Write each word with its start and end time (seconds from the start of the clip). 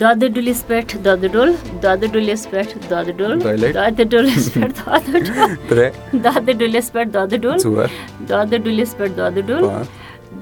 دۄدٕ 0.00 0.28
ڈُلِس 0.34 0.66
پٮ۪ٹھ 0.66 0.96
دۄدٕ 1.04 1.28
ڈوٚل 1.32 1.50
دۄدٕ 1.82 2.08
ڈُلِس 2.12 2.46
پٮ۪ٹھ 2.50 2.72
دۄدٕ 2.90 3.12
ڈوٚل 3.18 3.38
دۄدٕ 3.74 4.04
ڈُلِس 4.10 4.52
پٮ۪ٹھ 4.52 4.72
دۄدٕ 4.78 5.18
ڈوٚل 5.22 6.22
دۄدٕ 6.24 6.52
ڈُلِس 6.58 6.90
پٮ۪ٹھ 6.92 7.10
دۄدٕ 7.14 7.38
ڈوٚل 7.42 7.58
دۄدٕ 8.30 8.58
ڈُلِس 8.64 8.96
پٮ۪ٹھ 8.98 9.14
دۄدٕ 9.16 9.42
ڈوٚل 9.46 9.84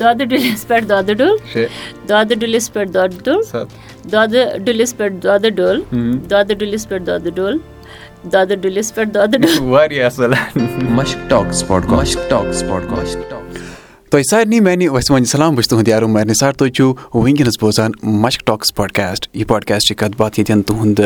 دۄدٕ 0.01 0.27
ڈُلِس 0.31 0.67
پٮ۪ٹھ 0.69 0.87
دۄدٕ 0.89 1.15
ڈوٚل 1.19 1.37
دۄدٕ 2.09 2.37
ڈُلِس 2.41 2.73
پٮ۪ٹھ 2.73 2.91
دۄدٕ 2.95 3.21
ڈوٚل 3.25 3.41
دۄدٕ 4.13 4.59
ڈُلِس 4.65 4.97
پٮ۪ٹھ 4.97 5.15
دۄدٕ 5.24 5.51
ڈوٚل 5.56 5.82
دۄدٕ 6.30 6.54
ڈُلِس 6.58 6.88
پٮ۪ٹھ 6.88 7.04
دۄدٕ 7.06 7.30
ڈوٚل 7.37 7.58
دۄدٕ 8.32 8.56
ڈُلِس 8.62 8.94
پٮ۪ٹھ 8.94 9.10
دۄدٕ 9.14 9.38
ڈوٚل 9.38 9.69
واریاہ 9.72 10.06
اَصٕل 10.06 10.35
تۄہہِ 14.11 14.24
سارنٕے 14.31 14.58
میانہِ 14.61 14.88
وسمانہِ 14.88 15.27
سلام 15.27 15.54
بہٕ 15.54 15.63
چھُس 15.63 15.69
تُہُنٛد 15.69 15.88
یارو 15.88 16.09
مہرنہِ 16.09 16.34
سار 16.37 16.52
تُہۍ 16.52 16.70
چھِو 16.77 16.95
وٕنکیٚنَس 17.15 17.59
بوزان 17.60 17.91
مشک 18.23 18.45
ٹاکٕس 18.47 18.74
پاڈکاسٹ 18.74 19.29
یہِ 19.33 19.47
پاڈکاسٹ 19.48 19.87
چھِ 19.87 19.97
کَتھ 19.97 20.16
باتھ 20.16 20.38
ییٚتٮ۪ن 20.38 20.62
تُہُنٛد 20.62 21.01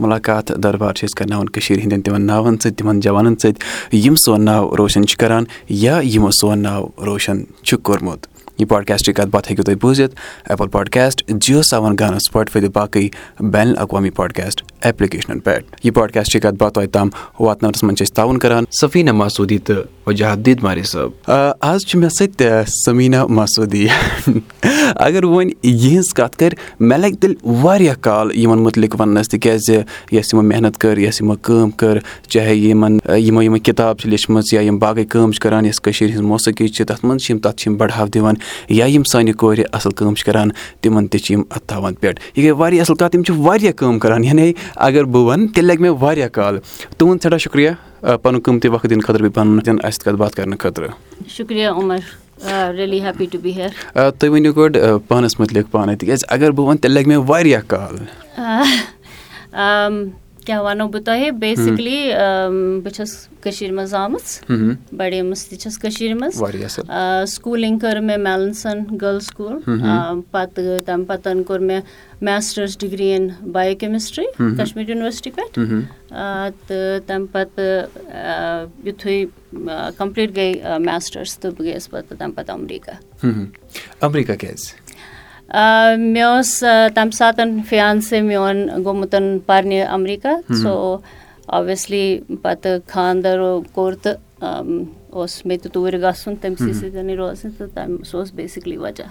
مُلاقات 0.00 0.52
دربار 0.62 0.94
چھِ 0.94 1.04
أسۍ 1.04 1.16
کَرناوان 1.18 1.48
کٔشیٖرِ 1.48 1.82
ہِنٛدٮ۪ن 1.82 2.02
تِمَن 2.02 2.22
ناوَن 2.26 2.58
سۭتۍ 2.58 2.76
تِمَن 2.76 3.00
جوانَن 3.00 3.36
سۭتۍ 3.42 3.60
یِم 4.04 4.14
سون 4.24 4.44
ناو 4.44 4.76
روشَن 4.78 5.06
چھِ 5.06 5.16
کَران 5.20 5.44
یا 5.68 5.98
یِمو 6.02 6.30
سون 6.40 6.62
ناو 6.62 6.86
روشَن 7.06 7.44
چھُ 7.64 7.78
کوٚرمُت۔ 7.82 8.26
یہِ 8.58 8.68
پاڈکاسٹٕچ 8.68 9.14
کَتھ 9.16 9.28
باتھ 9.30 9.50
ہیٚکِو 9.50 9.62
تُہۍ 9.62 9.76
بوٗزِتھ 9.80 10.14
ایپٕل 10.50 10.68
پاڈکاسٹ 10.68 11.22
جِیو 11.28 11.62
سیوَن 11.62 11.96
گانا 12.00 12.18
سُپاٹفاے 12.18 12.62
تہٕ 12.62 12.70
باقٕے 12.74 13.08
بین 13.40 13.68
الاقوامی 13.68 14.10
پاڈکاسٹ 14.10 14.62
ایپلِکیشنَن 14.86 15.40
پؠٹھ 15.40 15.76
یہِ 15.82 15.94
پاڈکاسٹٕچ 15.94 16.42
کَتھ 16.42 16.54
باتھ 16.58 16.74
تۄہہِ 16.74 16.90
تام 16.92 17.08
واتناونَس 17.40 17.82
منٛز 17.82 17.98
چھِ 17.98 18.04
أسۍ 18.06 18.14
تعاوُن 18.14 18.38
کَران 18.38 18.64
سفیٖنا 18.80 19.12
مسوٗدی 19.12 19.58
تہٕ 19.58 19.84
وجہت 20.06 20.62
مارے 20.62 20.82
صٲب 20.82 21.30
آز 21.60 21.86
چھُ 21.86 21.98
مےٚ 21.98 22.10
سۭتۍ 22.18 22.62
سمیٖنا 22.84 23.24
مسوٗدی 23.26 23.86
اگر 24.96 25.24
وۄنۍ 25.24 25.50
یِہٕنٛز 25.62 26.12
کَتھ 26.14 26.36
کَرِ 26.38 26.54
مےٚ 26.80 26.98
لَگہِ 26.98 27.16
تیٚلہِ 27.20 27.56
واریاہ 27.62 27.94
کال 28.00 28.30
یِمَن 28.34 28.58
مُتعلِق 28.58 28.94
وَننَس 29.00 29.28
تِکیٛازِ 29.28 29.78
یۄس 30.12 30.32
یِمو 30.34 30.42
محنت 30.42 30.78
کٔر 30.80 30.98
یۄس 30.98 31.20
یِمو 31.20 31.34
کٲم 31.42 31.70
کٔر 31.70 31.98
چاہے 32.28 32.54
یِمَن 32.54 32.98
یِمو 33.16 33.42
یِمو 33.42 33.56
کِتاب 33.64 33.98
چھِ 33.98 34.08
لیٚچھمٕژ 34.08 34.52
یا 34.54 34.60
یِم 34.60 34.78
باقٕے 34.78 35.04
کٲم 35.04 35.32
چھِ 35.32 35.40
کَران 35.42 35.66
یۄس 35.66 35.80
کٔشیٖرِ 35.80 36.12
ہِنٛز 36.12 36.26
موسیٖقی 36.26 36.68
چھِ 36.68 36.86
تَتھ 36.86 37.04
منٛز 37.04 37.22
چھِ 37.22 37.30
یِم 37.30 37.38
تَتھ 37.38 37.56
چھِ 37.56 37.70
یِم 37.70 37.76
بَڑاو 37.76 38.06
دِوان 38.14 38.34
یا 38.68 38.86
یِم 38.86 39.02
سانہِ 39.12 39.34
کورِ 39.34 39.64
اَصٕل 39.72 39.92
کٲم 39.96 40.14
چھِ 40.14 40.26
کَران 40.26 40.48
تِمَن 40.80 41.06
تہِ 41.06 41.20
چھِ 41.20 41.32
یِم 41.32 41.42
اَتھٕ 41.50 41.66
تھاوان 41.68 41.94
پٮ۪ٹھ 41.94 42.20
یہِ 42.36 42.44
گٔے 42.44 42.50
واریاہ 42.50 42.82
اَصٕل 42.82 42.96
کَتھ 42.96 43.16
یِم 43.16 43.22
چھِ 43.22 43.34
واریاہ 43.38 43.72
کٲم 43.72 43.98
کَران 43.98 44.24
یعنی 44.24 44.52
اگر 44.76 45.04
بہٕ 45.04 45.24
وَنہٕ 45.26 45.52
تیٚلہِ 45.54 45.74
لَگہِ 45.74 45.80
مےٚ 45.80 45.96
واریاہ 46.00 46.28
کال۔ 46.28 46.58
تُہُنٛد 46.98 47.22
سٮ۪ٹھاہ 47.22 47.38
شُکریہ۔ 47.38 47.70
پَنُن 48.22 48.40
قۭمتی 48.40 48.68
وقت 48.68 48.90
دِنہٕ 48.90 49.02
خٲطرٕ 49.02 49.20
بیٚیہِ 49.20 49.34
پَنُن 49.34 49.76
اَسہِ 49.84 50.04
کَتھ 50.04 50.16
باتھ 50.16 50.36
کَرنہٕ 50.36 50.58
خٲطرٕ۔ 50.60 50.88
تُہۍ 54.18 54.30
ؤنِو 54.30 54.52
گۄڈٕ 54.52 54.78
پانَس 55.08 55.40
مُتعلِق 55.40 55.70
پانَے 55.70 55.96
تِکیٛازِ 55.96 56.24
اگر 56.28 56.50
بہٕ 56.50 56.66
وَنہٕ 56.66 56.80
تیٚلہِ 56.80 56.98
لَگہِ 56.98 57.06
مےٚ 57.06 57.24
واریاہ 57.26 57.60
کال 57.66 57.94
کیٛاہ 60.46 60.62
وَنو 60.62 60.86
بہٕ 60.88 61.02
تۄہہِ؟ 61.04 61.30
بیسِکلی 61.40 62.12
بہٕ 62.82 62.92
چھَس 62.94 63.12
کٔشیٖرِ 63.40 63.72
منٛز 63.74 63.94
آمٕژ۔ 63.94 64.52
بَڑیمٕژ 64.96 65.44
تہِ 65.48 65.58
چھَس 65.58 65.78
کٔشیٖرِ 65.78 66.14
منٛز۔ 66.20 66.34
سکوٗلِنٛگ 67.32 67.78
کٔر 67.78 68.00
مےٚ 68.00 68.18
میلنسَن 68.18 68.78
گٔرلٕز 69.02 69.26
سکوٗل 69.26 69.56
پَتہٕ 70.30 70.80
تَمہِ 70.86 71.06
پَتہٕ 71.06 71.42
کوٚر 71.46 71.60
مےٚ 71.68 71.80
masters 72.20 72.78
degree 72.80 73.10
in 73.12 73.28
biochemistry 73.80 74.26
Kashmir 74.58 74.90
university 74.90 75.30
پٮ۪ٹھ۔ 75.30 75.58
تہٕ 76.66 77.06
تَمہِ 77.06 77.26
پَتہٕ 77.32 77.86
یِتھُے 78.86 79.24
کَمپٕلیٖٹ 79.96 80.36
گٔے 80.36 80.52
میسٹٲرٕس 80.84 81.38
تہٕ 81.38 81.50
بہٕ 81.50 81.66
گٔیَس 81.66 81.90
پَتہٕ 81.90 82.18
تَمہِ 82.18 82.34
پَتہٕ 82.34 82.54
اَمریٖکا 82.54 82.92
مےٚ 85.54 86.22
اوس 86.22 86.58
تَمہِ 86.94 87.12
ساتہٕ 87.14 87.64
فِیانسے 87.68 88.20
میون 88.20 88.68
گوٚمُت 88.84 89.14
پَرنہِ 89.46 89.82
اَمریٖکا 89.88 90.36
سو 90.62 90.96
اوبویسلی 91.46 92.18
پَتہٕ 92.42 92.78
خاندَر 92.92 93.40
کوٚر 93.72 93.94
تہٕ 94.02 94.16
اوس 95.10 95.44
مےٚ 95.46 95.58
تہِ 95.62 95.72
توٗرۍ 95.72 96.00
گژھُن 96.02 96.34
تٔمۍ 96.40 96.56
سٕے 96.58 96.72
سۭتۍ 96.72 97.16
روزٕنۍ 97.16 97.52
تہٕ 97.58 97.68
تَمہِ 97.74 98.04
سُہ 98.06 98.18
اوس 98.18 98.32
بیسِکلی 98.34 98.76
وجہ 98.76 99.04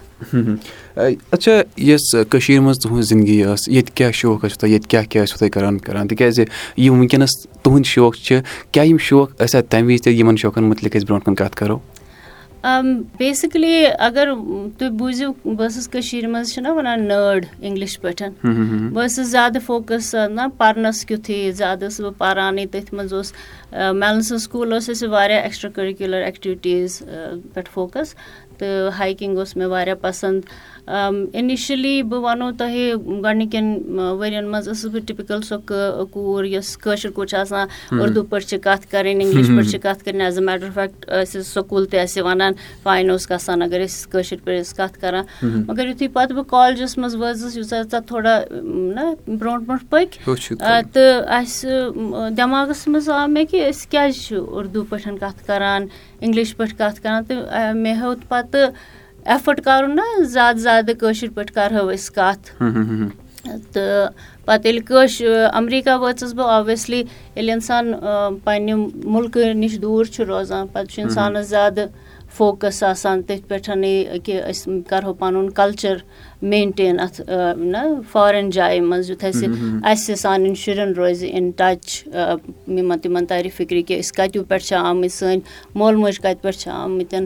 اچھا 1.31 1.51
یۄس 1.77 2.15
کٔشیٖر 2.29 2.59
منٛز 2.61 2.79
تُہٕنٛز 2.79 3.09
زندگی 3.09 3.41
ٲس 3.43 3.67
ییٚتہِ 3.69 3.95
کیاہ 3.97 4.11
شوق 4.11 4.45
ٲسِو 4.45 4.59
تۄہہِ 4.59 4.71
ییٚتہِ 4.71 4.89
کیاہ 4.89 5.03
کیاہ 5.09 5.23
ٲسِو 5.25 5.37
تُہۍ 5.39 5.49
کران 5.53 5.77
کران 5.77 6.07
تِکیازِ 6.07 6.45
یِم 6.77 6.99
وٕنکیٚنس 6.99 7.37
تُہٕنٛدۍ 7.63 7.89
شوق 7.93 8.15
چھِ 8.15 8.39
کیاہ 8.71 8.85
یِم 8.85 8.97
شوق 9.07 9.41
ٲسیا 9.41 9.61
تَمہِ 9.69 9.93
وِزِ 9.93 10.03
تہِ 10.03 10.13
یِمن 10.13 10.37
شوقن 10.37 10.63
مُتعلِق 10.63 10.95
أسۍ 10.95 11.05
برونٛٹھ 11.05 11.25
کُن 11.25 11.35
کَتھ 11.35 11.55
کَرو 11.57 11.79
بیسِکلی 13.17 13.85
اگر 14.07 14.29
تُہۍ 14.77 14.89
بوٗزِو 14.97 15.31
بہٕ 15.43 15.67
ٲسٕس 15.67 15.87
کٔشیٖرِ 15.91 16.27
منٛز 16.31 16.53
چھِنہ 16.53 16.69
وَنان 16.75 17.07
نٲڈ 17.07 17.45
اِنٛگلِش 17.59 17.99
پٲٹھۍ 18.01 18.29
بہٕ 18.93 19.05
ٲسٕس 19.05 19.27
زیادٕ 19.31 19.61
فوکَس 19.65 20.13
نہ 20.35 20.41
پَرنَس 20.57 21.05
کیُتھُے 21.05 21.51
زیادٕ 21.51 21.81
ٲسٕس 21.81 21.99
بہٕ 22.01 22.17
پَرانٕے 22.17 22.65
تٔتھۍ 22.71 22.95
منٛز 22.97 23.13
اوس 23.13 23.33
میلنسَن 23.73 24.37
سکوٗل 24.39 24.73
اوس 24.73 24.89
اَسہِ 24.89 25.09
واریاہ 25.09 25.41
ایٚکٕسٹرٛا 25.41 25.71
کٔرِکیوٗلَر 25.75 26.21
ایٚکٹِوِٹیٖز 26.21 27.01
پٮ۪ٹھ 27.53 27.69
فوکَس 27.73 28.15
تہٕ 28.57 28.89
ہایکِنٛگ 28.99 29.37
اوس 29.37 29.55
مےٚ 29.57 29.67
واریاہ 29.67 29.95
پَسنٛد 30.01 30.41
اِنِشلی 30.87 32.01
بہٕ 32.03 32.21
وَنو 32.23 32.51
تۄہہِ 32.57 32.93
گۄڈنِکٮ۪ن 33.23 33.99
ؤرۍ 33.99 34.31
یَن 34.31 34.47
منٛز 34.51 34.67
ٲسٕس 34.69 34.91
بہٕ 34.91 35.05
ٹِپِکَل 35.07 35.41
سۄ 35.41 35.55
کوٗر 36.11 36.43
یۄس 36.43 36.77
کٲشِر 36.77 37.11
کوٗر 37.11 37.27
چھِ 37.27 37.37
آسان 37.39 37.67
اُردو 37.99 38.23
پٲٹھۍ 38.23 38.47
چھِ 38.49 38.59
کَتھ 38.63 38.87
کَرٕنۍ 38.91 39.21
اِنٛگلِش 39.21 39.47
پٲٹھۍ 39.47 39.71
چھِ 39.71 39.79
کَتھ 39.81 40.03
کَرٕنۍ 40.03 40.21
ایز 40.21 40.37
اےٚ 40.37 40.45
میٹَر 40.45 40.69
فیکٹ 40.73 41.05
ٲسۍ 41.09 41.41
سکوٗل 41.53 41.85
تہِ 41.91 41.99
اَسہِ 41.99 42.23
وَنان 42.23 42.53
فاین 42.83 43.09
اوس 43.09 43.29
گژھان 43.31 43.61
اگر 43.61 43.79
أسۍ 43.85 44.09
کٲشِر 44.11 44.37
پٲٹھۍ 44.43 44.61
ٲسۍ 44.61 44.75
کَتھ 44.77 44.99
کَران۔ 45.01 45.23
مگر 45.67 45.87
یُتھُے 45.87 46.07
پَتہٕ 46.07 46.35
بہٕ 46.35 46.45
کالجَس 46.49 46.97
منٛز 46.97 47.15
وٲژٕس 47.15 47.57
یُس 47.57 47.73
ہَسا 47.73 47.99
تھوڑا 48.07 48.39
نہ 48.95 49.13
برونٛٹھ 49.27 49.63
برونٛٹھ 49.63 49.85
پٔکۍ 49.89 50.55
تہٕ 50.93 51.23
اَسہِ 51.27 51.69
دٮ۪ماغَس 52.37 52.87
منٛز 52.87 53.09
آو 53.09 53.27
مےٚ 53.27 53.45
کہِ 53.51 53.69
أسۍ 53.69 53.89
کیٛازِ 53.91 54.19
چھِ 54.25 54.37
اُردو 54.37 54.83
پٲٹھۍ 54.89 55.17
کَتھ 55.19 55.47
کَران 55.47 55.87
اِنٛگلِش 56.19 56.55
پٲٹھۍ 56.57 56.77
کَتھ 56.77 57.01
کَران 57.01 57.23
تہٕ 57.23 57.73
مےٚ 57.75 57.95
ہیوٚت 58.01 58.29
پَتہٕ 58.29 58.71
ایٚفٲٹ 59.25 59.61
کَرُن 59.65 59.95
نہ 59.95 60.23
زیادٕ 60.23 60.57
زیادٕ 60.59 60.93
کٲشِر 60.99 61.29
پٲٹھۍ 61.35 61.53
کَرہو 61.55 61.89
أسۍ 61.93 62.13
کَتھ. 62.15 62.51
تہٕ 63.73 64.09
پَتہٕ 64.45 64.65
ییٚلہِ 64.65 64.85
کٲشِر 64.87 65.45
اَمریٖکا 65.53 65.95
وٲژٕس 66.01 66.33
بہٕ 66.33 66.49
اوبویسلی 66.55 66.99
ییٚلہِ 66.99 67.51
اِنسان 67.53 67.93
پنٛنہِ 68.43 68.73
مُلکہٕ 69.13 69.53
نِش 69.61 69.81
دوٗر 69.81 70.05
چھُ 70.13 70.23
روزان 70.27 70.67
پَتہٕ 70.73 70.91
چھُ 70.91 71.01
اِنسانَس 71.03 71.47
زیادٕ 71.49 71.85
فوکَس 72.37 72.81
آسان 72.83 73.21
تٔتھۍ 73.21 73.47
پٮ۪ٹھ 73.47 73.69
کہِ 74.25 74.41
أسۍ 74.49 74.81
کَرہو 74.89 75.13
پَنُن 75.19 75.49
کَلچَر 75.59 75.97
مینٹین 76.41 76.99
اَتھ 76.99 77.21
نہ 77.57 77.83
فارِن 78.11 78.49
جایہِ 78.49 78.81
منٛز 78.81 79.09
یُتھ 79.09 79.25
اَسہِ 79.25 79.47
اَسہِ 79.83 80.15
سانٮ۪ن 80.17 80.53
شُرٮ۪ن 80.55 80.93
روزِ 80.97 81.29
اِن 81.31 81.49
ٹَچ 81.57 82.07
یِمَن 82.07 82.99
تِمَن 82.99 83.25
تَرِ 83.25 83.49
فِکرِ 83.57 83.81
کہِ 83.87 83.99
أسۍ 83.99 84.15
کَتیو 84.15 84.43
پٮ۪ٹھ 84.43 84.63
چھِ 84.63 84.75
آمٕتۍ 84.75 85.15
سٲنۍ 85.17 85.39
مول 85.75 85.95
موج 85.95 86.19
کَتہِ 86.19 86.41
پٮ۪ٹھ 86.41 86.57
چھِ 86.57 86.71
آمٕتۍ 86.71 87.25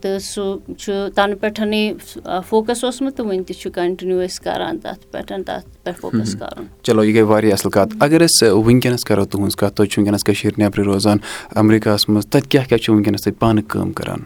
تہٕ 0.00 0.18
سُہ 0.18 0.56
چھُ 0.78 0.92
تَنہٕ 1.14 1.36
پٮ۪ٹھَنٕے 1.40 2.40
فوکَس 2.48 2.84
اوسمُت 2.84 3.16
تہٕ 3.16 3.26
وٕنہِ 3.26 3.46
تہِ 3.46 3.56
چھُ 3.60 3.70
کَنٹِنیوٗ 3.72 4.24
أسۍ 4.24 4.42
کَران 4.44 4.78
تَتھ 4.78 5.06
پٮ۪ٹھ 5.12 5.32
تَتھ 5.46 5.66
پٮ۪ٹھ 5.84 6.00
فوکَس 6.00 6.34
کَرُن 6.38 6.64
چلو 6.82 7.04
یہِ 7.04 7.14
گٔے 7.14 7.22
واریاہ 7.22 7.52
اَصٕل 7.52 7.70
کَتھ 7.70 7.94
اگر 8.00 8.24
أسۍ 8.24 8.50
وٕنکیٚنَس 8.50 9.04
کَرو 9.04 9.24
تُہٕنٛز 9.24 9.56
کَتھ 9.56 9.74
تُہۍ 9.76 9.86
چھِو 9.86 10.02
وٕنکیٚنَس 10.02 10.24
کٔشیٖرِ 10.24 10.58
نٮ۪برٕ 10.58 10.84
روزان 10.84 11.18
اَمریٖکاہَس 11.56 12.08
منٛز 12.08 12.26
تَتہِ 12.26 12.48
کیٛاہ 12.50 12.64
کیٛاہ 12.64 12.82
چھُ 12.82 12.92
وٕنکیٚنَس 12.94 13.22
تَتہِ 13.22 13.38
پانہٕ 13.38 13.68
کٲم 13.68 13.92
کَران 13.92 14.20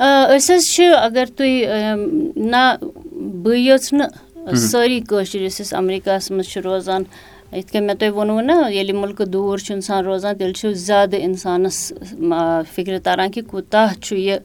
أسۍ 0.00 0.54
حظ 0.54 0.64
چھِ 0.74 0.84
اگر 1.02 1.24
تُہۍ 1.36 2.36
نہ 2.36 2.74
بٕے 3.42 3.58
یٲژ 3.58 3.92
نہٕ 3.92 4.56
سٲری 4.70 5.00
کٲشِر 5.08 5.40
یُس 5.40 5.60
أسۍ 5.60 5.76
اَمریٖکاہَس 5.78 6.30
منٛز 6.30 6.46
چھِ 6.52 6.60
روزان 6.64 7.02
یِتھ 7.56 7.72
کٔنۍ 7.72 7.86
مےٚ 7.86 7.96
تۄہہِ 7.98 8.12
ووٚنوُ 8.12 8.42
نہ 8.48 8.56
ییٚلہِ 8.70 8.94
مُلکہٕ 9.02 9.26
دوٗر 9.32 9.58
چھُ 9.64 9.74
اِنسان 9.74 10.04
روزان 10.04 10.36
تیٚلہِ 10.38 10.54
چھُ 10.58 10.72
زیادٕ 10.86 11.20
اِنسانَس 11.26 11.92
فِکرِ 12.74 13.00
تَران 13.04 13.30
کہِ 13.32 13.42
کوٗتاہ 13.50 13.88
چھُ 14.04 14.16
یہِ 14.18 14.38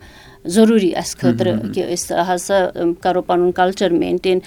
ضروٗری 0.55 0.91
اَسہِ 0.95 1.19
خٲطرٕ 1.19 1.73
کہِ 1.73 1.83
أسۍ 1.93 2.23
ہسا 2.29 2.57
کَرو 3.03 3.21
پَنُن 3.27 3.51
کَلچَر 3.59 3.89
مینٹین۔ 4.01 4.39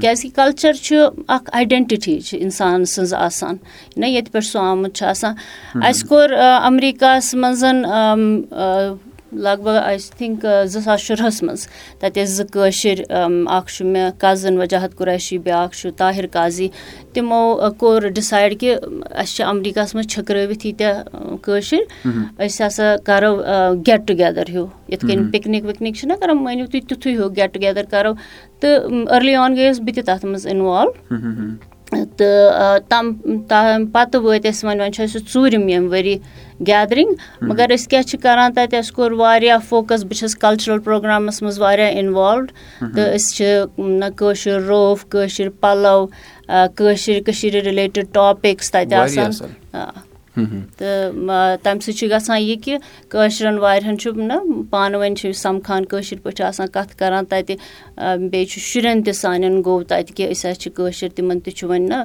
کیٛازِکہِ 0.00 0.32
کَلچَر 0.34 0.72
چھُ 0.72 0.96
اَکھ 1.34 1.50
آیڈٮ۪نٹِٹی 1.52 2.18
چھِ 2.26 2.40
اِنسان 2.42 2.84
سٕنٛز 2.84 3.14
آسان 3.14 3.56
نہ 3.96 4.06
ییٚتہِ 4.06 4.32
پٮ۪ٹھ 4.32 4.46
سُہ 4.46 4.58
آمُت 4.70 4.94
چھُ 4.96 5.06
آسان۔ 5.06 5.34
اَسہِ 5.88 6.08
کوٚر 6.08 6.32
اَمریٖکاہَس 6.70 7.34
منٛز 7.34 7.64
لگ 9.32 9.62
بگ 9.64 9.76
آی 9.82 9.96
تھِنک 10.18 10.44
زٕ 10.72 10.80
ساس 10.84 11.00
شُرہَس 11.00 11.42
منٛز 11.42 11.66
تَتہِ 12.00 12.22
ٲسۍ 12.22 12.34
زٕ 12.36 12.46
کٲشِر 12.52 13.02
اَکھ 13.56 13.72
چھُ 13.72 13.86
مےٚ 13.86 14.10
کَزٕن 14.18 14.56
وجہت 14.58 14.96
قُریشی 14.98 15.38
بیٛاکھ 15.44 15.76
چھُ 15.76 15.90
طاہِر 15.96 16.26
قاضی 16.32 16.68
تِمو 17.14 17.40
کوٚر 17.78 18.08
ڈِسایڈ 18.14 18.58
کہِ 18.60 18.74
اَسہِ 19.10 19.34
چھِ 19.36 19.44
اَمریٖکاہَس 19.44 19.94
منٛز 19.94 20.06
چھٔکرٲوِتھ 20.12 20.66
ییٖتیٛاہ 20.66 21.36
کٲشِر 21.42 21.82
أسۍ 22.38 22.66
ہَسا 22.66 22.94
کَرو 23.06 23.34
گیٹ 23.86 24.06
ٹُگیدَر 24.08 24.48
ہیوٗ 24.48 24.66
یِتھ 24.88 25.06
کٔنۍ 25.06 25.30
پِکنِک 25.32 25.64
وِکنِک 25.66 25.96
چھِنہ 25.96 26.14
کَران 26.20 26.44
مٲنِو 26.44 26.66
تُہۍ 26.66 26.80
تیُتھُے 26.88 27.10
ہیوٗ 27.10 27.30
گیٹ 27.36 27.54
ٹُگیدَر 27.54 27.84
کَرو 27.90 28.12
تہٕ 28.60 29.06
أرلی 29.16 29.34
آن 29.34 29.56
گٔیَس 29.56 29.80
بہٕ 29.80 29.94
تہِ 29.94 30.04
تَتھ 30.06 30.24
منٛز 30.26 30.46
اِنوالو 30.46 30.90
تہٕ 31.90 32.78
تَمہِ 32.88 33.92
پَتہٕ 33.92 34.22
وٲتۍ 34.24 34.48
أسۍ 34.50 34.64
وۄنۍ 34.66 34.80
وۄنۍ 34.80 34.92
چھُ 34.94 35.02
اَسہِ 35.02 35.20
ژوٗرِم 35.32 35.68
ییٚمہِ 35.68 35.90
ؤری 35.92 36.16
گیدرِنٛگ 36.66 37.12
مگر 37.48 37.70
أسۍ 37.74 37.88
کیٛاہ 37.90 38.02
چھِ 38.08 38.18
کَران 38.22 38.52
تَتہِ 38.52 38.78
اَسہِ 38.78 38.94
کوٚر 38.96 39.12
واریاہ 39.20 39.58
فوکَس 39.68 40.04
بہٕ 40.04 40.18
چھَس 40.18 40.34
کَلچرَل 40.44 40.78
پرٛوگرامَس 40.84 41.42
منٛز 41.42 41.58
واریاہ 41.60 41.96
اِنوالوڈ 41.98 42.50
تہٕ 42.94 43.14
أسۍ 43.14 43.34
چھِ 43.36 43.44
نہ 44.00 44.08
کٲشُر 44.16 44.60
روف 44.68 45.04
کٲشِر 45.12 45.48
پَلَو 45.60 46.06
کٲشِر 46.76 47.20
کٔشیٖرِ 47.26 47.66
رِلیٹِڈ 47.68 48.06
ٹاپِکٕس 48.12 48.70
تَتہِ 48.70 48.94
آسان 48.94 49.30
تہٕ 50.78 51.56
تَمہِ 51.62 51.82
سۭتۍ 51.82 51.96
چھُ 51.98 52.10
گژھان 52.10 52.40
یہِ 52.40 52.56
کہِ 52.64 52.76
کٲشرٮ۪ن 53.08 53.58
واریاہَن 53.58 53.98
چھُ 53.98 54.12
نہ 54.16 54.34
پانہٕ 54.70 55.00
ؤنۍ 55.00 55.14
چھِ 55.18 55.32
سَمکھان 55.44 55.84
کٲشِر 55.90 56.18
پٲٹھۍ 56.22 56.44
آسان 56.46 56.66
کَتھ 56.74 56.96
کَران 56.98 57.24
تَتہِ 57.24 57.56
بیٚیہِ 58.30 58.46
چھُ 58.50 58.60
شُرٮ۪ن 58.60 59.02
تہِ 59.04 59.14
سانٮ۪ن 59.14 59.62
گوٚو 59.64 59.82
تَتہِ 59.82 60.14
کہِ 60.16 60.30
أسۍ 60.32 60.50
حظ 60.50 60.58
چھِ 60.62 60.70
کٲشِر 60.76 61.08
تِمَن 61.16 61.40
تہِ 61.40 61.52
چھُ 61.56 61.68
وۄنۍ 61.68 61.88
نہ 61.90 61.98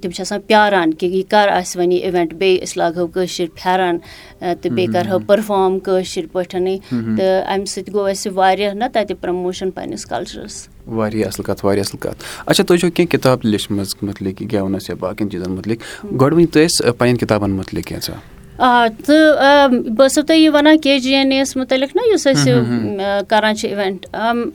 تِم 0.00 0.10
چھِ 0.10 0.20
آسان 0.20 0.40
پیاران 0.46 0.94
کہِ 0.94 1.06
یہِ 1.14 1.22
کَر 1.30 1.48
آسہِ 1.58 1.78
وۄنۍ 1.78 1.92
یہِ 1.92 2.04
اِوٮ۪نٛٹ 2.04 2.34
بیٚیہِ 2.40 2.62
أسۍ 2.62 2.76
لاگہو 2.78 3.06
کٲشِر 3.14 3.46
پھٮ۪رَن 3.56 3.98
تہٕ 4.40 4.72
بیٚیہِ 4.74 4.92
کَرہو 4.92 5.18
پٔرفارم 5.26 5.78
کٲشِر 5.86 6.26
پٲٹھٮ۪نٕے 6.32 6.76
تہٕ 7.16 7.44
اَمہِ 7.52 7.66
سۭتۍ 7.68 7.92
گوٚو 7.94 8.06
اَسہِ 8.10 8.32
واریاہ 8.34 8.74
نہ 8.74 8.84
تَتہِ 8.92 9.20
پرٛموشَن 9.20 9.70
پنٛنِس 9.70 10.06
کَلچَرَس 10.06 10.66
واریاہ 10.96 11.28
اَصٕل 11.28 11.44
کَتھ 11.44 11.64
واریاہ 11.64 11.84
اَصٕل 11.86 11.98
کَتھ۔ 12.00 12.24
اچھا 12.46 12.64
تُہۍ 12.64 12.78
چھُو 12.78 12.90
کینٛہہ 12.90 13.10
کِتاب 13.12 13.38
لیٚچھمٕژ 13.44 13.94
مُتعلِق 14.02 14.42
گٮ۪ونَس 14.52 14.88
یا 14.90 14.96
باقٕیَن 15.00 15.30
چیٖزَن 15.30 15.52
مُتعلِق 15.52 15.78
گۄڈٕ 16.20 16.32
ؤنِو 16.34 16.46
تُہۍ 16.52 16.64
اَسہِ 16.64 16.90
پنٛنٮ۪ن 16.98 17.16
کِتابَن 17.16 17.50
مُتعلِق 17.50 17.86
کینٛژھا 17.86 18.14
آ 18.58 18.86
تہٕ 19.06 19.68
بہٕ 19.96 20.06
ٲسٕو 20.06 20.22
تۄہہِ 20.26 20.40
یہِ 20.40 20.52
وَنان 20.54 20.78
کے 20.84 20.98
جی 21.00 21.14
اٮ۪ن 21.14 21.32
اے 21.32 21.38
یَس 21.38 21.56
مُتعلِق 21.56 21.94
نہ 21.96 22.02
یُس 22.12 22.26
أسۍ 22.26 23.24
کَران 23.28 23.56
چھِ 23.56 23.70
اِوٮ۪نٛٹ 23.72 24.06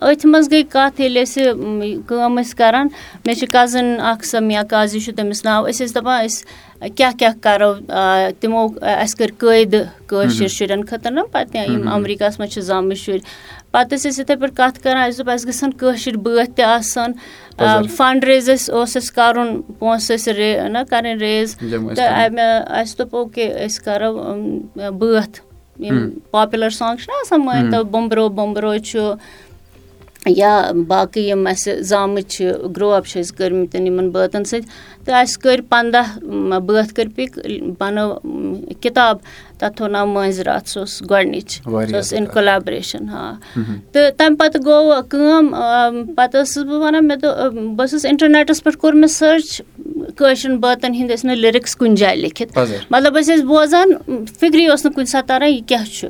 أتھۍ 0.01 0.29
منٛز 0.31 0.47
گٔے 0.51 0.63
کَتھ 0.73 1.01
ییٚلہِ 1.01 1.23
أسۍ 1.23 1.43
کٲم 2.07 2.39
ٲسۍ 2.39 2.55
کَران۔ 2.57 2.87
مےٚ 3.25 3.35
چھِ 3.39 3.47
کَزٕن 3.51 3.95
اَکھ 4.09 4.25
سۄ 4.25 4.41
میا 4.47 4.63
قاضی 4.69 4.99
چھُ 4.99 5.13
تٔمِس 5.17 5.45
ناو 5.45 5.65
أسۍ 5.69 5.85
ٲسۍ 5.85 5.95
دَپان 5.95 6.25
أسۍ 6.25 6.91
کیٛاہ 6.95 7.11
کیٛاہ 7.19 7.33
کَرو؟ 7.41 7.73
تِمو 8.39 8.65
اَسہِ 8.81 9.17
کٔرۍ 9.17 9.37
قٲیدٕ 9.37 9.83
کٲشِر 10.07 10.47
شُرٮ۪ن 10.47 10.83
خٲطرٕ 10.85 11.13
نہ 11.13 11.21
پَتہٕ 11.31 11.69
یِم 11.69 11.87
اَمریٖکاہَس 11.87 12.39
منٛز 12.39 12.53
چھِ 12.53 12.61
زامٕتۍ 12.61 13.01
شُرۍ 13.03 13.21
پَتہٕ 13.73 13.97
ٲسۍ 13.97 14.09
أسۍ 14.09 14.19
یِتھَے 14.19 14.35
پٲٹھۍ 14.35 14.55
کَتھ 14.55 14.79
کَران 14.83 14.97
اَسہِ 14.97 15.17
دوٚپ 15.17 15.29
اَسہِ 15.29 15.47
گژھن 15.47 15.71
کٲشِرۍ 15.79 16.17
بٲتھ 16.23 16.51
تہِ 16.55 16.63
آسان 16.65 17.11
فنٛڈ 17.95 18.23
ریز 18.23 18.49
ٲسۍ 18.49 18.73
اوس 18.73 18.97
اَسہِ 18.97 19.15
کَرُن 19.15 19.61
پونٛسہٕ 19.79 20.17
ٲسۍ 20.17 20.33
رے 20.37 20.51
نہ 20.73 20.77
کَرٕنۍ 20.89 21.19
ریز 21.21 21.55
تہٕ 21.95 22.29
اَسہِ 22.79 22.97
دوٚپ 22.97 23.15
اوکے 23.15 23.47
أسۍ 23.65 23.83
کَرو 23.85 24.11
بٲتھ 24.99 25.39
یِم 25.85 26.09
پاپُلَر 26.31 26.69
سانٛگ 26.69 26.97
چھِنہ 27.03 27.15
آسان 27.21 27.45
مٲنۍتو 27.45 27.83
بوٚمبرو 27.83 28.27
بوٚمبرو 28.29 28.77
چھُ 28.77 29.13
یا 30.25 30.71
باقٕے 30.87 31.21
یِم 31.21 31.47
اَسہِ 31.47 31.81
زامٕتۍ 31.89 32.29
چھِ 32.29 32.51
گرٛو 32.75 32.91
اَپ 32.93 33.05
چھِ 33.07 33.19
أسۍ 33.21 33.35
کٔرمٕتۍ 33.37 33.85
یِمَن 33.87 34.09
بٲتَن 34.09 34.43
سۭتۍ 34.43 34.67
تہٕ 35.05 35.21
اَسہِ 35.21 35.41
کٔرۍ 35.41 35.63
پنٛداہ 35.69 36.59
بٲتھ 36.65 36.93
کٔرۍ 36.95 37.15
پِک 37.15 37.39
بَنٲو 37.79 38.07
کِتاب 38.81 39.17
تَتھ 39.59 39.75
تھوٚو 39.77 39.89
ناو 39.91 40.05
مٲنٛزِ 40.07 40.41
راتھ 40.45 40.69
سُہ 40.69 40.79
اوس 40.79 41.01
گۄڈنِچ 41.09 41.49
سۄ 41.63 41.85
ٲس 41.91 42.13
اِن 42.13 42.25
کۄلیبریشَن 42.33 43.09
ہاں۔ 43.09 43.33
تہٕ 43.91 44.11
تَمہِ 44.17 44.37
پَتہٕ 44.39 44.61
گوٚو 44.65 45.01
کٲم 45.09 45.45
پَتہٕ 46.15 46.41
ٲسٕس 46.41 46.63
بہٕ 46.67 46.81
وَنان 46.81 47.07
مےٚ 47.07 47.17
دوٚپ 47.21 47.53
بہٕ 47.77 47.85
ٲسٕس 47.87 48.05
اِنٹَرنیٚٹَس 48.05 48.63
پٮ۪ٹھ 48.63 48.77
کوٚر 48.77 48.93
مےٚ 48.93 49.09
سٔرٕچ 49.09 49.61
کٲشرٮ۪ن 50.17 50.57
بٲتَن 50.59 50.93
ہِنٛدۍ 50.93 51.15
ٲسۍ 51.15 51.25
نہٕ 51.25 51.35
لِرِکٕس 51.37 51.75
کُنہِ 51.75 51.97
جایہِ 51.97 52.17
لیکھِتھ۔ 52.21 52.57
مطلب 52.89 53.17
أسۍ 53.17 53.35
ٲسۍ 53.35 53.45
بوزان 53.47 53.89
فِکری 54.39 54.65
اوس 54.67 54.85
نہٕ 54.85 54.93
کُنہِ 54.95 55.07
ساتہٕ 55.07 55.27
تَران 55.27 55.49
یہِ 55.49 55.61
کیٛاہ 55.67 55.85
چھُ؟ 55.93 56.07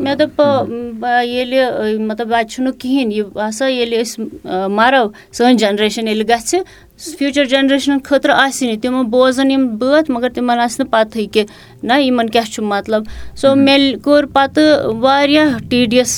مےٚ 0.00 0.16
دوٚپ 0.18 1.04
ییٚلہِ 1.24 1.98
مطلب 2.00 2.34
اَتہِ 2.34 2.50
چھُنہٕ 2.50 2.72
کِہیٖنۍ 2.78 3.12
یہِ 3.12 3.24
باسان 3.32 3.70
ییٚلہِ 3.70 4.00
أسۍ 4.00 4.68
مَرو 4.78 5.04
سٲنۍ 5.32 5.56
جَنریشَن 5.58 6.08
ییٚلہِ 6.08 6.28
گژھِ 6.28 6.60
فیوٗچَر 6.98 7.44
جَنریشنَن 7.44 7.98
خٲطرٕ 8.04 8.34
آسہِ 8.38 8.66
نہٕ 8.68 8.80
تِمو 8.82 9.02
بوزان 9.10 9.50
یِم 9.50 9.66
بٲتھ 9.78 10.10
مگر 10.10 10.28
تِمَن 10.34 10.58
آسہِ 10.60 10.80
نہٕ 10.80 10.90
پَتہٕے 10.90 11.26
کہِ 11.32 11.44
نہ 11.82 11.92
یِمَن 12.00 12.30
کیٛاہ 12.30 12.50
چھُ 12.52 12.62
مطلب 12.64 13.02
سو 13.40 13.54
مےٚ 13.54 13.96
کوٚر 14.04 14.24
پَتہٕ 14.32 14.94
واریاہ 15.00 15.58
ٹیٖڈیَس 15.70 16.12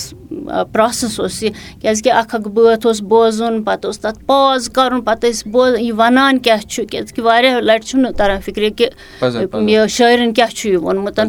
پرٛاسٮ۪س 0.73 1.19
اوس 1.21 1.43
یہِ 1.43 1.53
کیٛازِکہِ 1.81 2.13
اَکھ 2.13 2.35
اَکھ 2.35 2.49
بٲتھ 2.55 2.87
اوس 2.87 3.01
بوزُن 3.09 3.63
پَتہٕ 3.65 3.87
اوس 3.87 3.99
تَتھ 4.01 4.25
پاز 4.27 4.69
کَرُن 4.77 5.01
پَتہٕ 5.01 5.31
ٲسۍ 5.31 5.51
بوزان 5.53 5.81
یہِ 5.81 5.93
وَنان 5.99 6.39
کیٛاہ 6.39 6.69
چھُ 6.71 6.85
کیٛازِکہِ 6.91 7.25
واریاہ 7.25 7.61
لَٹہِ 7.61 7.87
چھُنہٕ 7.89 8.13
تَران 8.19 8.41
فِکرِ 8.45 8.71
کہِ 8.77 8.89
یہِ 9.69 9.89
شٲعرَن 9.89 10.33
کیٛاہ 10.35 10.57
چھُ 10.57 10.69
یہِ 10.71 10.77
ووٚنمُت 10.77 11.21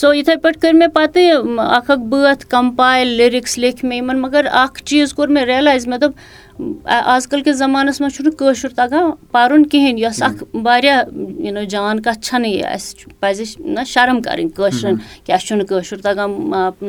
سو 0.00 0.12
یِتھَے 0.14 0.36
پٲٹھۍ 0.42 0.60
کٔرۍ 0.60 0.78
مےٚ 0.78 0.88
پَتہٕ 0.94 1.60
اَکھ 1.76 1.90
اَکھ 1.90 2.00
بٲتھ 2.08 2.46
کَمپایل 2.50 3.08
لِرِکٕس 3.16 3.56
لیکھۍ 3.58 3.88
مےٚ 3.88 3.98
یِمَن 3.98 4.20
مگر 4.20 4.46
اَکھ 4.50 4.82
چیٖز 4.82 5.14
کوٚر 5.14 5.28
مےٚ 5.28 5.44
رِیَلایز 5.46 5.86
مےٚ 5.86 5.98
دوٚپ 6.00 6.84
آز 7.14 7.26
کَل 7.28 7.42
کِس 7.42 7.56
زمانَس 7.56 8.00
منٛز 8.00 8.14
چھُنہٕ 8.16 8.36
کٲشُر 8.38 8.68
تَگان 8.76 9.10
پَرُن 9.32 9.66
کِہیٖنۍ 9.66 9.98
یۄس 10.00 10.22
اَکھ 10.22 10.44
واریاہ 10.64 11.02
یوٗ 11.44 11.52
نو 11.52 11.64
جان 11.70 12.00
کَتھ 12.02 12.24
چھَنہٕ 12.26 12.50
یہِ 12.50 12.64
اَسہِ 12.74 13.12
پَزِ 13.20 13.44
نہ 13.58 13.84
شرم 13.86 14.22
کَرٕنۍ 14.22 14.50
کٲشرٮ۪ن 14.56 14.96
کیٛاہ 15.24 15.46
چھُنہٕ 15.46 15.66
کٲشُر 15.68 16.00
تَگان 16.02 16.30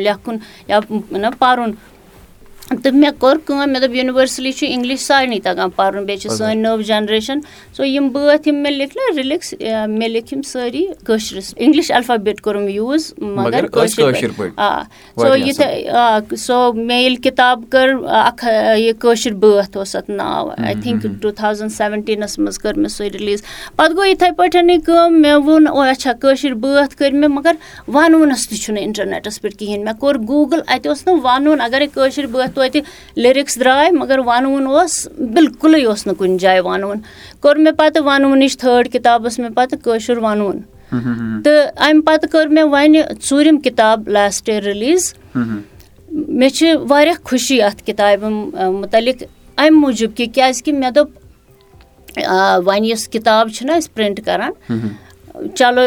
لیکھُن 0.04 0.38
یا 0.68 0.80
نہ 1.12 1.28
پَرُن 1.40 1.72
تہٕ 2.70 2.94
مےٚ 2.94 3.12
کوٚر 3.20 3.38
کٲم 3.46 3.58
مےٚ 3.72 3.82
دوٚپ 3.82 3.96
یُنِؤرسلی 3.96 4.52
چھُ 4.52 4.68
اِنٛگلِش 4.68 5.00
سارنٕے 5.02 5.40
تَگان 5.44 5.70
پَرُن 5.76 6.06
بیٚیہِ 6.06 6.22
چھِ 6.22 6.32
سٲنۍ 6.32 6.56
نٔو 6.56 6.82
جَنریشَن۔ 6.82 7.40
سو 7.78 7.86
یِم 7.86 8.10
بٲتھ 8.14 8.48
یِم 8.48 8.56
مےٚ 8.56 8.72
لیکھۍ 8.72 8.96
نہ 8.96 9.20
رِلِکٕس 9.20 9.54
مےٚ 9.88 10.10
لیکھۍ 10.10 10.34
یِم 10.34 10.42
سٲری 10.42 10.86
کٲشرِس 11.06 11.54
اِنٛگلِش 11.58 11.92
اٮ۪لفابیٹ 11.92 12.42
کوٚرُم 12.42 12.68
یوٗز 12.68 13.14
مگر 13.22 13.66
آ 14.58 14.82
سو 15.16 15.36
یِتھَے 15.36 15.90
آ 15.90 16.20
سو 16.38 16.74
مےٚ 16.74 17.02
ییٚلہِ 17.02 17.22
کِتاب 17.24 17.64
کٔر 17.70 17.94
اَکھ 18.10 18.46
یہِ 18.78 18.94
کٲشِر 19.00 19.34
بٲتھ 19.34 19.78
اوس 19.78 19.96
اَتھ 19.96 20.12
ناو۔ 20.12 20.50
آی 20.58 20.74
تھِنک 20.84 21.06
ٹوٗ 21.22 21.32
تھاوزَنٛڈ 21.32 21.72
سیوَنٹیٖنَس 21.72 22.38
منٛز 22.40 22.60
کٔر 22.60 22.74
مےٚ 22.74 22.90
سۄ 22.90 23.10
رِلیٖز 23.14 23.44
پَتہٕ 23.76 23.96
گوٚو 23.96 24.06
یِتھَے 24.06 24.32
پٲٹھٮ۪نٕے 24.38 24.78
کٲم 24.86 25.22
مےٚ 25.22 25.36
ووٚن 25.46 25.68
اچھا 25.90 26.14
کٲشِر 26.22 26.54
بٲتھ 26.54 26.96
کٔرۍ 26.98 27.20
مےٚ 27.20 27.30
مگر 27.30 27.56
وَنوُنَس 27.94 28.48
تہِ 28.50 28.58
چھُنہٕ 28.58 28.84
اِنٹَرنیٚٹَس 28.84 29.42
پٮ۪ٹھ 29.42 29.58
کِہیٖنۍ۔ 29.58 29.84
مےٚ 29.84 29.98
کوٚر 30.00 30.16
گوٗگٕل 30.28 30.62
اَتہِ 30.68 30.88
اوس 30.88 31.08
نہٕ 31.08 31.20
وَنُن 31.24 31.62
اَگرَے 31.62 31.88
کٲشِر 31.94 32.26
بٲتھ 32.28 32.59
توتہِ 32.60 32.82
لِرِک 33.24 33.50
درٛاے 33.60 33.92
مگر 33.92 34.20
وَنوُن 34.26 34.68
اوس 34.68 35.08
بِلکُلٕے 35.36 35.86
اوس 35.86 36.08
نہٕ 36.08 36.16
کُنہِ 36.18 36.40
جایہِ 36.40 36.62
وَنوُن۔ 36.66 37.00
کوٚر 37.42 37.56
مےٚ 37.56 37.74
پَتہٕ 37.78 38.04
وَنوُنٕچ 38.06 38.58
تھٲڈ 38.58 38.92
کِتاب 38.94 39.26
ٲس 39.28 39.40
مےٚ 39.40 39.54
پَتہٕ 39.56 39.80
کٲشُر 39.84 40.18
وَنوُن۔ 40.18 40.58
تہٕ 41.44 41.72
اَمہِ 41.78 42.06
پَتہٕ 42.06 42.30
کٔر 42.32 42.48
مےٚ 42.48 42.64
وۄنۍ 42.64 43.02
ژوٗرِم 43.22 43.60
کِتاب 43.60 44.08
لاسٹ 44.08 44.50
یِیَر 44.50 44.64
رِلیٖز 44.64 45.14
مےٚ 46.12 46.50
چھِ 46.50 46.76
واریاہ 46.90 47.22
خوشی 47.24 47.62
اَتھ 47.62 47.84
کِتابہِ 47.86 48.32
مُتعلِق 48.82 49.24
اَمہِ 49.58 49.72
موٗجوٗب 49.72 50.18
کہِ 50.18 50.26
کیٛازِکہِ 50.34 50.74
مےٚ 50.74 50.92
دوٚپ 50.96 51.10
وۄنۍ 52.66 52.86
یۄس 52.86 53.08
کِتاب 53.08 53.50
چھِنہ 53.50 53.72
أسۍ 53.72 53.94
پرٛنٛٹ 53.94 54.26
کَران 54.26 54.52
چلو 55.56 55.82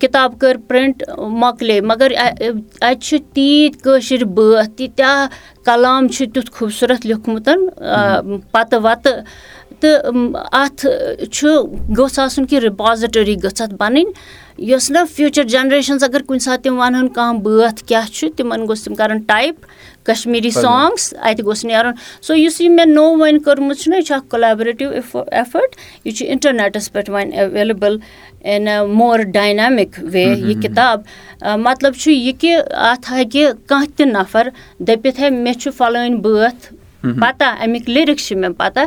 کِتاب 0.00 0.38
کٔر 0.40 0.56
پرٛنٛٹ 0.68 1.02
مۄکلے 1.18 1.80
مگر 1.80 2.12
اَتہِ 2.18 3.00
چھِ 3.00 3.18
تیٖتۍ 3.34 3.82
کٲشِر 3.82 4.24
بٲتھ 4.24 4.76
تیٖتیٛاہ 4.76 5.26
کَلام 5.64 6.08
چھُ 6.08 6.26
تیُتھ 6.34 6.50
خوٗبصوٗرت 6.52 7.06
لیوٚکھمُت 7.06 7.48
پَتہٕ 8.52 8.80
وَتہٕ 8.82 9.22
تہٕ 9.80 10.42
اَتھ 10.62 10.86
چھُ 11.32 11.48
گوٚژھ 11.96 12.18
آسُن 12.20 12.46
کہِ 12.46 12.58
رِپازِٹٔری 12.60 13.36
گٔژھ 13.44 13.62
اَتھ 13.62 13.74
بَنٕنۍ 13.74 14.12
یۄس 14.68 14.90
نہ 14.90 14.98
فیوٗچَر 15.14 15.44
جَنریشَنٕز 15.48 16.04
اگر 16.04 16.22
کُنہِ 16.26 16.40
ساتہٕ 16.42 16.62
تِم 16.62 16.78
وَنہٕ 16.78 17.08
کانٛہہ 17.14 17.42
بٲتھ 17.42 17.84
کیٛاہ 17.86 18.06
چھُ 18.12 18.28
تِمَن 18.36 18.66
گوٚژھ 18.68 18.84
تِم 18.84 18.94
کَرُن 18.94 19.18
ٹایپ 19.26 19.66
کَشمیٖری 20.08 20.50
سانٛگٕس 20.50 21.14
اَتہِ 21.18 21.44
گوٚژھ 21.44 21.64
نیرُن 21.66 21.92
سو 22.26 22.34
یُس 22.34 22.60
یہِ 22.60 22.70
مےٚ 22.70 22.86
نوٚو 22.86 23.16
وۄنۍ 23.18 23.42
کوٚرمُت 23.44 23.78
چھُنہ 23.80 23.96
یہِ 23.96 24.04
چھُ 24.06 24.14
اَکھ 24.14 24.28
کۄلیبریٹِو 24.30 24.90
ایٚفٲٹ 24.90 25.76
یہِ 26.04 26.14
چھُ 26.16 26.26
اِنٹَرنیٚٹَس 26.30 26.92
پٮ۪ٹھ 26.92 27.10
وۄنۍ 27.10 27.32
available 27.38 27.98
in 28.40 28.68
a 28.68 28.86
more 28.98 29.18
dynamic 29.34 29.98
way 30.12 30.24
یہِ 30.24 30.60
کِتاب 30.62 31.00
مطلب 31.68 31.94
چھُ 32.00 32.12
یہِ 32.12 32.32
کہِ 32.40 32.54
اَتھ 32.90 33.12
ہیٚکہِ 33.12 33.46
کانٛہہ 33.66 33.96
تہِ 33.96 34.06
نَفر 34.12 34.48
دٔپِتھ 34.86 35.20
ہے 35.20 35.30
مےٚ 35.30 35.58
چھُ 35.60 35.70
فَلٲنۍ 35.76 36.20
بٲتھ 36.22 36.72
پَتہ 37.20 37.44
اَمِکۍ 37.64 37.90
لِرِکٕس 37.94 38.26
چھِ 38.26 38.36
مےٚ 38.36 38.52
پَتہ 38.58 38.80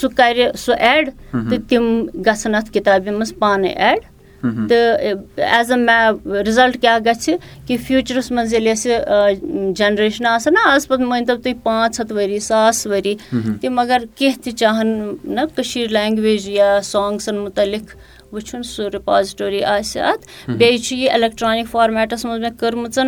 سُہ 0.00 0.08
کَرِ 0.16 0.46
سُہ 0.58 0.74
ایڈ 0.78 1.10
تہٕ 1.32 1.68
تِم 1.68 1.84
گژھن 2.26 2.54
اَتھ 2.54 2.70
کِتابہِ 2.72 3.12
منٛز 3.12 3.32
پانَے 3.38 3.68
ایڈ 3.68 4.00
تہٕ 4.42 5.14
ایز 5.36 5.72
اےٚ 5.72 5.80
مےٚ 5.80 6.42
رِزَلٹ 6.46 6.80
کیٛاہ 6.80 6.98
گژھِ 7.06 7.34
کہِ 7.66 7.76
فیوٗچرَس 7.86 8.30
منٛز 8.30 8.52
ییٚلہِ 8.54 8.72
اَسہِ 8.72 9.74
جَنریشن 9.76 10.26
آسان 10.26 10.54
نہ 10.54 10.68
آز 10.68 10.88
پَتہٕ 10.88 11.06
مٲنۍتو 11.06 11.36
تُہۍ 11.42 11.54
پانٛژھ 11.62 12.00
ہَتھ 12.00 12.12
ؤری 12.12 12.38
ساس 12.38 12.86
ؤری 12.86 13.14
تِم 13.60 13.78
اگر 13.78 14.04
کینٛہہ 14.16 14.42
تہِ 14.44 14.52
چاہَن 14.60 14.88
نہ 15.24 15.40
کٔشیٖر 15.56 15.88
لینٛگویج 15.88 16.48
یا 16.48 16.78
سانٛگسَن 16.82 17.38
مُتعلِق 17.38 17.94
وٕچھُن 18.32 18.62
سُہ 18.62 18.88
رِپازِٹوری 18.94 19.64
آسہِ 19.64 20.02
اَتھ۔ 20.02 20.50
بیٚیہِ 20.50 20.82
چھُ 20.82 20.96
یہِ 20.96 21.10
اٮ۪لیکٹرٛانِک 21.10 21.70
فارمیٹَس 21.70 22.24
منٛز 22.24 22.40
مےٚ 22.40 22.58
کٔرمٕژ 22.60 22.98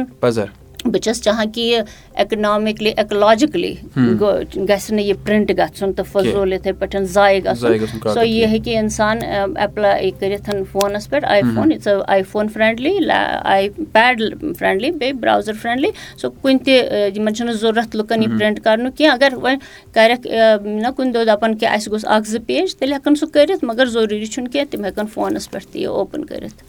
بہٕ 0.85 1.01
چھَس 1.01 1.23
چاہان 1.23 1.53
کہِ 1.53 1.65
یہِ 1.65 1.83
اٮ۪کنامِکلی 2.15 2.93
ایکلاجِکلی 2.97 3.75
گژھِ 3.97 4.93
نہٕ 4.93 5.05
یہِ 5.05 5.15
پرٛنٛٹ 5.25 5.51
گژھُن 5.59 5.93
تہٕ 5.93 6.07
فضوٗل 6.13 6.53
یِتھَے 6.53 6.73
پٲٹھۍ 6.73 7.05
ضایع 7.15 7.41
گژھُن۔ 7.45 7.79
سو 8.15 8.23
یہِ 8.23 8.47
ہیٚکہِ 8.47 8.77
اِنسان 8.77 9.19
اٮ۪پلاے 9.23 10.11
کٔرِتھ 10.21 10.51
فونَس 10.73 11.09
پٮ۪ٹھ 11.11 11.25
iPhone 11.55 11.73
it's 11.73 11.89
iPhone 12.31 12.49
friendly 12.49 12.99
iPad 13.93 14.23
friendly 14.59 14.91
بیٚیہِ 14.91 15.15
برٛاوزَر 15.21 15.53
فرٛٮ۪نٛڈلی 15.63 15.91
سو 16.21 16.31
کُنہِ 16.31 16.65
تہِ 16.65 16.73
یِمَن 17.17 17.35
چھُنہٕ 17.35 17.55
ضوٚرَتھ 17.55 17.97
لُکَن 17.97 18.23
یہِ 18.23 18.39
پرٛنٛٹ 18.39 18.61
کَرنُک 18.65 18.97
کینٛہہ۔ 18.97 19.15
اگر 19.15 19.35
وۄنۍ 19.43 19.59
کَرٮ۪کھ 19.95 20.27
نہ 20.67 20.89
کُنہِ 20.97 21.15
دۄہ 21.15 21.25
دَپان 21.25 21.57
کہِ 21.59 21.69
اَسہِ 21.73 21.91
گوٚژھ 21.91 22.07
اَکھ 22.07 22.29
زٕ 22.29 22.41
پیج 22.47 22.77
تیٚلہِ 22.77 22.97
ہٮ۪کَن 22.97 23.15
سُہ 23.15 23.27
کٔرِتھ 23.33 23.65
مگر 23.65 23.87
ضروٗری 23.87 24.27
چھُنہٕ 24.27 24.53
کینٛہہ 24.53 24.71
تِم 24.71 24.85
ہٮ۪کَن 24.85 25.07
فونَس 25.15 25.51
پٮ۪ٹھ 25.51 25.67
تہِ 25.73 25.81
یہِ 25.81 25.87
اوپُن 25.87 26.25
کٔرِتھ 26.25 26.65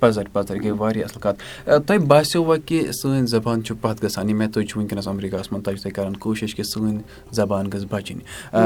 گژھان 4.03 4.29
یہِ 4.29 4.37
مےٚ 4.37 4.51
تُہۍ 4.53 4.65
چھُو 4.65 4.79
وٕنکیٚنَس 4.79 5.07
اَمریٖکاہَس 5.07 5.51
منٛز 5.51 5.63
تۄہہِ 5.63 5.77
چھُو 5.77 5.89
تُہۍ 5.89 5.95
کَران 5.95 6.15
کوٗشِش 6.15 6.55
کہِ 6.55 6.65
سٲنۍ 6.65 6.97
زبان 7.31 7.67
گٔژھ 7.73 7.85
بَچٕنۍ۔ 7.91 8.21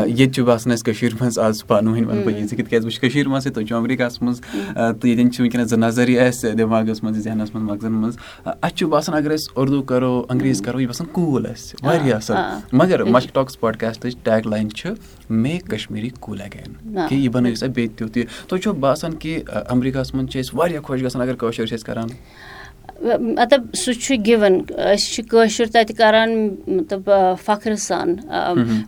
ییٚتہِ 0.08 0.34
چھُ 0.34 0.44
باسان 0.46 0.74
اَسہِ 0.74 0.86
کٔشیٖرِ 0.86 1.14
منٛز 1.22 1.40
آز 1.40 1.66
پانہٕ 1.68 1.94
ؤنۍ 1.94 2.06
وَنہٕ 2.08 2.24
بہٕ 2.26 2.36
یہِ 2.38 2.48
زِ 2.50 2.56
کیازِ 2.56 2.84
بہٕ 2.84 2.92
چھُس 2.92 3.00
کٔشیٖرِ 3.00 3.28
منٛزٕے 3.28 3.52
تُہۍ 3.54 3.66
چھُو 3.68 3.76
اَمریٖکاہَس 3.78 4.22
منٛز 4.22 4.42
تہٕ 4.42 5.06
ییٚتٮ۪ن 5.10 5.32
چھِ 5.32 5.42
وٕنکیٚنَس 5.42 5.70
زٕ 5.70 5.78
نظری 5.78 6.20
اَسہِ 6.20 6.54
دٮ۪ماغَس 6.58 7.04
منٛز 7.04 7.24
ذہنَس 7.24 7.54
منٛز 7.56 7.70
مغزَن 7.70 7.94
منٛز۔ 7.94 8.18
اَسہِ 8.46 8.76
چھُ 8.78 8.88
باسان 8.90 9.16
اگر 9.16 9.36
أسۍ 9.36 9.52
اُردو 9.56 9.82
کَرو 9.90 10.26
انٛگریٖز 10.30 10.62
کَرو 10.62 10.80
یہِ 10.80 10.88
باسان 10.88 11.08
کوٗل 11.12 11.46
اَسہِ 11.46 11.86
واریاہ 11.86 12.16
اَصٕل۔ 12.16 12.76
مگر 12.78 13.04
مَشک 13.04 13.34
ٹاکٕس 13.34 13.60
پاڈکاسٹٕچ 13.60 14.16
ٹیگ 14.24 14.48
لاین 14.48 14.70
چھِ 14.70 14.90
میک 15.30 15.66
کَشمیٖری 15.72 16.10
کوٗل 16.20 16.42
اگین 16.42 16.74
کہِ 17.10 17.18
یہِ 17.18 17.30
بَنٲیِو 17.34 17.56
سا 17.56 17.66
بیٚیہِ 17.66 17.98
تیُتھ 17.98 18.18
یہِ 18.18 18.26
تۄہہِ 18.48 18.64
چھو 18.64 18.74
باسان 18.74 19.16
کہِ 19.16 19.42
اَمریٖکاہَس 19.70 20.14
منٛز 20.14 20.30
چھِ 20.32 20.40
أسۍ 20.42 20.60
واریاہ 20.60 20.82
خۄش 20.82 21.04
گژھان 21.04 21.22
اگر 21.22 21.36
کٲشُر 21.36 21.66
چھِ 21.66 21.76
أسۍ 21.76 21.86
کَران 21.86 22.08
مطلب 23.02 23.64
سُہ 23.78 23.94
چھُ 23.94 24.16
گِوَن 24.28 24.60
أسۍ 24.70 25.14
چھِ 25.14 25.24
کٲشُر 25.30 25.66
تَتہِ 25.74 25.96
کَران 25.98 26.32
مطلب 26.68 27.10
فخرٕ 27.46 27.76
سان. 27.80 28.16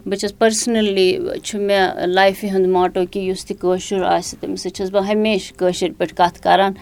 بہٕ 0.05 0.17
چھَس 0.19 0.37
پٔرسٕنٔلی 0.37 1.09
چھُ 1.43 1.59
مےٚ 1.59 2.07
لایفہِ 2.07 2.49
ہُنٛد 2.51 2.67
ماٹو 2.75 3.01
کہِ 3.11 3.23
یُس 3.29 3.45
تہِ 3.45 3.57
کٲشُر 3.59 4.03
آسہِ 4.03 4.39
تٔمِس 4.39 4.61
سۭتۍ 4.63 4.75
چھَس 4.75 4.89
بہٕ 4.91 5.11
ہمیشہِ 5.11 5.57
کٲشِر 5.57 5.89
پٲٹھۍ 5.97 6.15
کَتھ 6.17 6.41
کَران. 6.43 6.73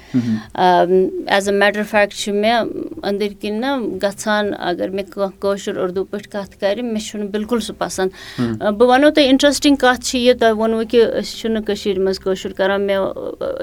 ایز 0.56 1.50
اےٚ 1.50 1.58
میٹَر 1.60 1.84
فیکٹ 1.92 2.14
چھُ 2.14 2.34
مےٚ 2.34 2.60
أنٛدٕرۍ 3.04 3.36
کِنۍ 3.42 3.60
نہ 3.60 3.72
گژھان 4.04 4.52
اگر 4.70 4.90
مےٚ 4.90 5.06
کانٛہہ 5.12 5.40
کٲشُر 5.42 5.78
اُردو 5.78 6.04
پٲٹھۍ 6.12 6.32
کَتھ 6.32 6.54
کَرِ 6.62 6.82
مےٚ 6.82 7.06
چھُنہٕ 7.08 7.30
بِلکُل 7.32 7.60
سُہ 7.68 7.74
پَسنٛد. 7.78 8.10
بہٕ 8.78 8.88
وَنو 8.90 9.10
تۄہہِ 9.10 9.28
اِنٹرٛسٹِنٛگ 9.30 9.76
کَتھ 9.82 10.02
چھِ 10.06 10.20
یہِ 10.20 10.40
تۄہہِ 10.40 10.54
ووٚنوُ 10.58 10.84
کہِ 10.90 11.02
أسۍ 11.20 11.36
چھِنہٕ 11.38 11.64
کٔشیٖرِ 11.66 12.00
منٛز 12.00 12.20
کٲشُر 12.20 12.52
کَران 12.58 12.82
مےٚ 12.88 13.00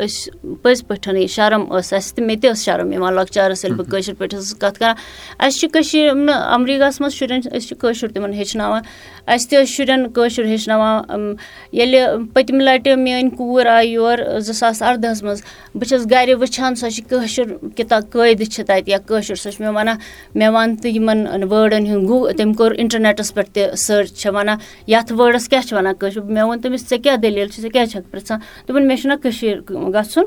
أسۍ 0.04 0.56
پٔزۍ 0.62 0.86
پٲٹھۍ 0.88 1.16
یہِ 1.18 1.28
شرم 1.36 1.62
ٲس 1.70 1.92
اَسہِ 1.92 2.14
تہٕ 2.14 2.26
مےٚ 2.26 2.40
تہِ 2.40 2.50
ٲس 2.50 2.64
شرم 2.64 2.92
یِوان 2.92 3.12
لۄکچارَس 3.14 3.53
ییٚلہِ 3.62 3.78
بہٕ 3.78 3.90
کٲشِر 3.90 4.14
پٲٹھۍ 4.18 4.58
کَتھ 4.60 4.78
کَران 4.78 4.94
اَسہِ 5.38 5.60
چھِ 5.60 5.68
کٔشیٖر 5.72 6.10
اَمریٖکاہَس 6.28 7.00
منٛز 7.00 7.14
شُرٮ۪ن 7.14 7.40
أسۍ 7.56 7.66
چھِ 7.68 7.78
کٲشُر 7.80 8.08
تِمَن 8.14 8.32
ہیٚچھناوان 8.32 8.82
اَسہِ 9.26 9.48
تہِ 9.50 9.58
ٲسۍ 9.58 9.72
شُرٮ۪ن 9.74 10.06
کٲشُر 10.14 10.44
ہیٚچھناوان 10.44 11.34
ییٚلہِ 11.72 12.00
پٔتمہِ 12.34 12.62
لَٹہِ 12.62 12.94
میٛٲنۍ 12.96 13.36
کوٗر 13.36 13.66
آیہِ 13.66 13.88
یور 13.90 14.18
زٕ 14.38 14.52
ساس 14.54 14.82
اَردَہَس 14.82 15.22
منٛز 15.22 15.42
بہٕ 15.74 15.88
چھَس 15.88 16.06
گَرِ 16.10 16.34
وٕچھان 16.40 16.74
سۄ 16.74 16.90
چھِ 16.94 17.02
کٲشُر 17.08 17.46
کِتاب 17.76 18.02
قٲیدٕ 18.12 18.50
چھِ 18.52 18.64
تَتہِ 18.66 18.88
یا 18.90 18.98
کٲشُر 19.06 19.34
سۄ 19.34 19.50
چھِ 19.50 19.60
مےٚ 19.60 19.74
وَنان 19.74 19.96
مےٚ 20.34 20.50
وَن 20.54 20.76
تہٕ 20.76 20.92
یِمَن 20.94 21.42
وٲڈَن 21.50 21.86
ہُنٛد 21.86 22.08
گوٗ 22.08 22.32
تٔمۍ 22.36 22.54
کوٚر 22.58 22.72
اِنٹَرنیٚٹَس 22.78 23.34
پٮ۪ٹھ 23.34 23.50
تہِ 23.54 23.76
سٔرٕچ 23.76 24.12
چھےٚ 24.20 24.34
وَنان 24.34 24.58
یَتھ 24.86 25.12
وٲڈَس 25.12 25.48
کیٛاہ 25.48 25.62
چھِ 25.68 25.76
وَنان 25.76 25.94
کٲشُر؟ 25.98 26.20
مےٚ 26.20 26.44
ووٚن 26.44 26.60
تٔمِس 26.60 26.88
ژےٚ 26.90 27.02
کیٛاہ 27.02 27.16
دٔلیٖل 27.16 27.48
چھِ؟ 27.48 27.60
ژےٚ 27.62 27.72
کیٛازِ 27.72 27.90
چھَکھ 27.92 28.10
پِرٛژھان؟ 28.10 28.38
دوٚپُن 28.68 28.86
مےٚ 28.88 28.96
چھُنہ 29.00 29.14
کٔشیٖر 29.22 29.60
گژھُن 29.94 30.24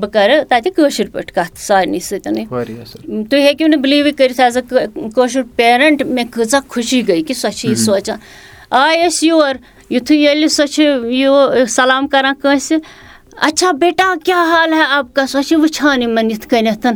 بہٕ 0.00 0.10
کَرٕ 0.12 0.44
تَتہِ 0.48 0.70
کٲشِر 0.76 1.08
پٲٹھۍ 1.12 1.34
کَتھ 1.34 1.60
سارنٕے 1.60 1.98
سۭتۍ 1.98 2.46
تُہۍ 3.30 3.40
ہیٚکِو 3.40 3.66
نہٕ 3.68 3.80
بِلیٖوٕے 3.80 4.12
کٔرِتھ 4.12 4.40
ایز 4.40 4.56
اےٚ 4.56 5.10
کٲشُر 5.14 5.42
پیرَنٛٹ 5.56 6.02
مےٚ 6.02 6.24
کۭژاہ 6.30 6.60
خوشی 6.68 7.02
گٔے 7.08 7.22
کہِ 7.22 7.36
سۄ 7.36 7.50
چھِ 7.56 7.68
یہِ 7.68 7.76
سونٛچان 7.76 8.18
آے 8.70 9.06
أسۍ 9.06 9.26
یور 9.28 9.54
یُتھُے 9.90 10.16
ییٚلہِ 10.16 10.50
سۄ 10.50 10.66
چھِ 10.66 10.84
یہِ 11.10 11.68
سلام 11.68 12.08
کَران 12.08 12.34
کٲنٛسہِ 12.42 12.78
اچھا 13.36 13.70
بیٹا 13.70 14.14
کیٛاہ 14.24 14.52
حال 14.52 14.72
ہے 14.72 14.82
آپ 14.88 15.14
کا؟ 15.14 15.26
سۄ 15.26 15.42
چھِ 15.42 15.56
وٕچھان 15.56 16.02
یِمَن 16.02 16.30
یِتھ 16.30 16.48
کٔنٮ۪تھ۔ 16.48 16.86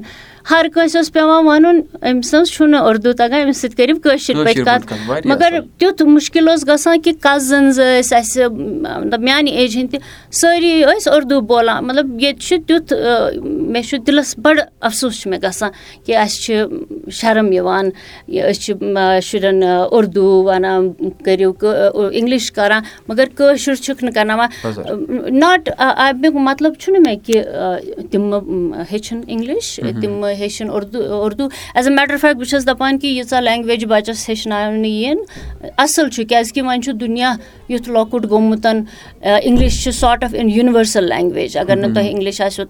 ہر 0.50 0.66
کٲنٛسہِ 0.74 0.96
اوس 0.96 1.12
پیٚوان 1.12 1.46
وَنُن 1.46 1.80
أمۍ 2.02 2.22
سٕنٛز 2.22 2.50
چھُنہٕ 2.50 2.82
اُردو 2.82 3.12
تَگان 3.12 3.42
أمِس 3.42 3.58
سۭتۍ 3.60 3.76
کٔرِو 3.76 3.98
کٲشِر 4.00 4.34
پٲٹھۍ 4.44 4.64
کَتھ۔ 4.64 4.92
مگر 5.24 5.58
تیُتھ 5.78 6.02
مُشکِل 6.02 6.48
اوس 6.48 6.66
گژھان 6.68 7.00
کہِ 7.00 7.12
کَزٕنٕز 7.20 7.80
ٲسۍ 7.80 8.18
اَسہِ 8.18 8.44
مطلب 9.04 9.20
میٛانہِ 9.20 9.50
ایجہِ 9.50 9.76
ہِنٛدۍ 9.76 9.90
تہِ 9.90 10.00
سٲری 10.32 10.82
ٲسۍ 10.84 11.12
اُردو 11.12 11.40
بولان۔ 11.40 11.86
مطلب 11.86 12.20
ییٚتہِ 12.20 12.40
چھُ 12.40 12.56
تیُتھ 12.66 12.92
مےٚ 13.72 13.82
چھُ 13.88 13.98
دِلَس 14.06 14.34
بَڑٕ 14.42 14.60
اَفسوٗس 14.80 15.20
چھُ 15.20 15.30
مےٚ 15.30 15.40
گژھان 15.42 15.70
کہِ 16.04 16.16
اَسہِ 16.16 16.42
چھِ 16.42 17.10
شرم 17.18 17.52
یِوان 17.52 17.86
أسۍ 18.28 18.60
چھِ 18.62 18.72
شُرٮ۪ن 19.22 19.62
اُردو 19.96 20.26
وَنان 20.44 20.92
کٔرِو 21.24 21.52
اِنٛگلِش 21.60 22.50
کَران 22.52 22.82
مگر 23.08 23.24
کٲشُر 23.36 23.74
چھُکھ 23.74 24.04
نہٕ 24.04 24.14
کَرناوان۔ 24.14 24.48
ناٹ 25.38 25.68
اَمیُک 25.78 26.34
مطلب 26.48 26.74
چھُنہٕ 26.80 27.02
مےٚ 27.06 27.16
کہِ 27.26 27.42
تِمہٕ 28.10 28.84
ہیٚچھُن 28.92 29.20
اِنٛگلِش 29.26 29.80
تِم 30.00 30.24
ہیٚچھِنۍ 30.24 30.70
Urdu 30.74 31.22
Urdu. 31.22 31.48
As 31.74 31.86
a 31.86 31.96
matter 31.96 32.16
fact 32.20 32.36
بہٕ 32.36 32.48
چھَس 32.50 32.66
دَپان 32.66 32.98
کہِ 32.98 33.10
ییٖژاہ 33.10 33.40
لینٛگویج 33.40 33.84
بَچَس 33.92 34.28
ہیٚچھناونہٕ 34.28 34.86
یِن 34.86 35.18
اَصٕل 35.76 36.08
چھُ 36.10 36.24
کیٛازِکہِ 36.28 36.62
وۄنۍ 36.64 36.80
چھُ 36.84 36.92
دُنیا 37.00 37.32
یُتھ 37.68 37.88
لۄکُٹ 37.90 38.30
گوٚمُت 38.30 38.66
اِنٛگلِش 38.66 39.82
چھُ 39.82 39.92
sort 39.92 40.24
of 40.24 40.34
an 40.34 40.50
universal 40.50 41.08
language 41.08 41.56
اگر 41.58 41.76
نہٕ 41.76 41.94
تۄہہِ 41.94 42.08
اِنٛگلِش 42.08 42.40
آسیو 42.40 42.64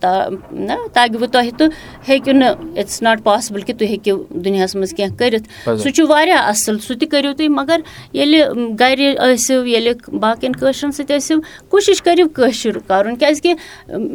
نہ 0.53 0.73
تَگہِ 0.93 1.17
وٕ 1.21 1.29
تۄہہِ 1.33 1.51
تہٕ 1.59 1.69
ہیٚکِو 2.09 2.33
نہٕ 2.33 2.55
اِٹٕس 2.77 3.03
ناٹ 3.03 3.23
پاسِبٕل 3.25 3.63
کہِ 3.67 3.79
تُہۍ 3.79 3.89
ہیٚکِو 3.89 4.17
دُنیاہَس 4.45 4.75
منٛز 4.75 4.95
کینٛہہ 4.97 5.17
کٔرِتھ۔ 5.17 5.49
سُہ 5.83 5.91
چھُ 5.91 6.09
واریاہ 6.09 6.49
اَصٕل 6.49 6.79
سُہ 6.87 6.95
تہِ 6.99 7.09
کٔرِو 7.11 7.33
تُہۍ 7.39 7.49
مگر 7.49 7.81
ییٚلہِ 8.13 8.41
گَرِ 8.81 9.15
ٲسِو 9.19 9.67
ییٚلہِ 9.67 9.95
باقٕیَن 10.21 10.53
کٲشرٮ۪ن 10.53 10.93
سۭتۍ 10.93 11.17
ٲسِو 11.17 11.41
کوٗشِش 11.71 12.03
کٔرِو 12.03 12.29
کٲشُر 12.35 12.79
کَرُن 12.89 13.17
کیٛازِکہِ 13.17 13.55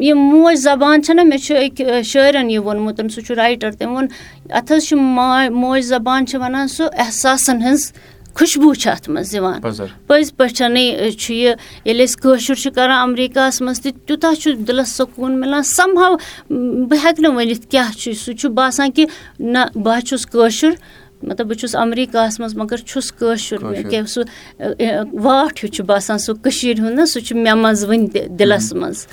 یہِ 0.06 0.14
موج 0.14 0.56
زبان 0.60 1.04
چھَنہ 1.04 1.24
مےٚ 1.24 1.40
چھُ 1.46 1.56
أکۍ 1.66 2.02
شٲعرَن 2.12 2.50
یہِ 2.50 2.60
ووٚنمُت 2.60 3.02
سُہ 3.14 3.22
چھُ 3.22 3.36
رایٹَر 3.36 3.72
تٔمۍ 3.72 3.92
ووٚن 3.92 4.08
اَتھ 4.50 4.72
حظ 4.72 4.88
چھُ 4.88 4.98
ماے 4.98 5.50
موج 5.50 5.82
زبان 5.86 6.26
چھِ 6.26 6.40
وَنان 6.42 6.68
سُہ 6.68 6.86
احساسَن 6.98 7.62
ہٕنٛز 7.62 7.92
خُشبوٗ 8.40 8.74
چھِ 8.82 8.90
اَتھ 8.92 9.10
منٛز 9.10 9.34
یِوان 9.36 9.62
پٔزۍ 10.08 10.32
پٲٹھۍ 10.38 10.54
چھُ 11.22 11.34
یہِ 11.34 11.54
ییٚلہِ 11.86 12.04
أسۍ 12.04 12.20
کٲشُر 12.22 12.56
چھِ 12.62 12.72
کَران 12.76 13.00
اَمریٖکاہَس 13.02 13.62
منٛز 13.62 13.80
تہِ 13.82 13.92
تیوٗتاہ 14.06 14.34
چھُ 14.42 14.56
دِلَس 14.68 14.90
سکوٗن 14.98 15.40
مِلان 15.40 15.64
سَمہو 15.64 16.16
بہٕ 16.90 17.00
ہٮ۪کہٕ 17.04 17.22
نہٕ 17.22 17.36
ؤنِتھ 17.38 17.68
کیٛاہ 17.72 17.92
چھُ 18.00 18.14
سُہ 18.24 18.34
چھُ 18.40 18.50
باسان 18.60 18.92
کہِ 18.96 19.06
نہ 19.40 19.66
بہٕ 19.84 19.98
حظ 19.98 20.04
چھُس 20.10 20.26
کٲشُر 20.34 20.74
مطلب 21.28 21.48
بہٕ 21.48 21.60
چھُس 21.60 21.76
اَمریٖکاہَس 21.76 22.40
منٛز 22.40 22.56
مگر 22.56 22.78
چھُس 22.90 23.12
کٲشُر 23.20 23.58
کیٛاہ 23.90 24.06
سُہ 24.14 24.22
واٹھ 25.26 25.64
ہیوٗ 25.64 25.74
چھُ 25.74 25.84
باسان 25.86 26.18
سُہ 26.26 26.34
کٔشیٖرِ 26.44 26.80
ہُنٛد 26.80 27.00
نہ 27.00 27.06
سُہ 27.12 27.20
چھُ 27.26 27.36
مےٚ 27.38 27.56
منٛز 27.62 27.84
وٕنہِ 27.86 28.12
تہِ 28.14 28.28
دِلَس 28.40 28.74
منٛز 28.74 29.08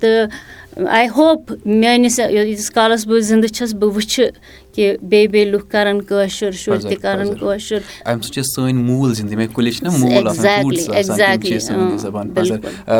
تہٕ 0.00 0.86
آی 0.96 1.06
ہوپ 1.16 1.52
میٛٲنِس 1.64 2.18
ییٖتِس 2.18 2.70
کالَس 2.70 3.06
بہٕ 3.06 3.20
زِندٕ 3.28 3.48
چھَس 3.56 3.74
بہٕ 3.74 3.92
وٕچھِ 3.94 4.22
کہِ 4.78 4.96
بیٚیہِ 5.02 5.28
بیٚیہِ 5.30 5.50
لُکھ 5.52 5.68
کَرَن 5.70 6.00
کٲشُر 6.08 6.50
شُرۍ 6.50 6.82
تہِ 6.88 6.96
کَرَن 7.02 7.34
کٲشُر 7.34 7.78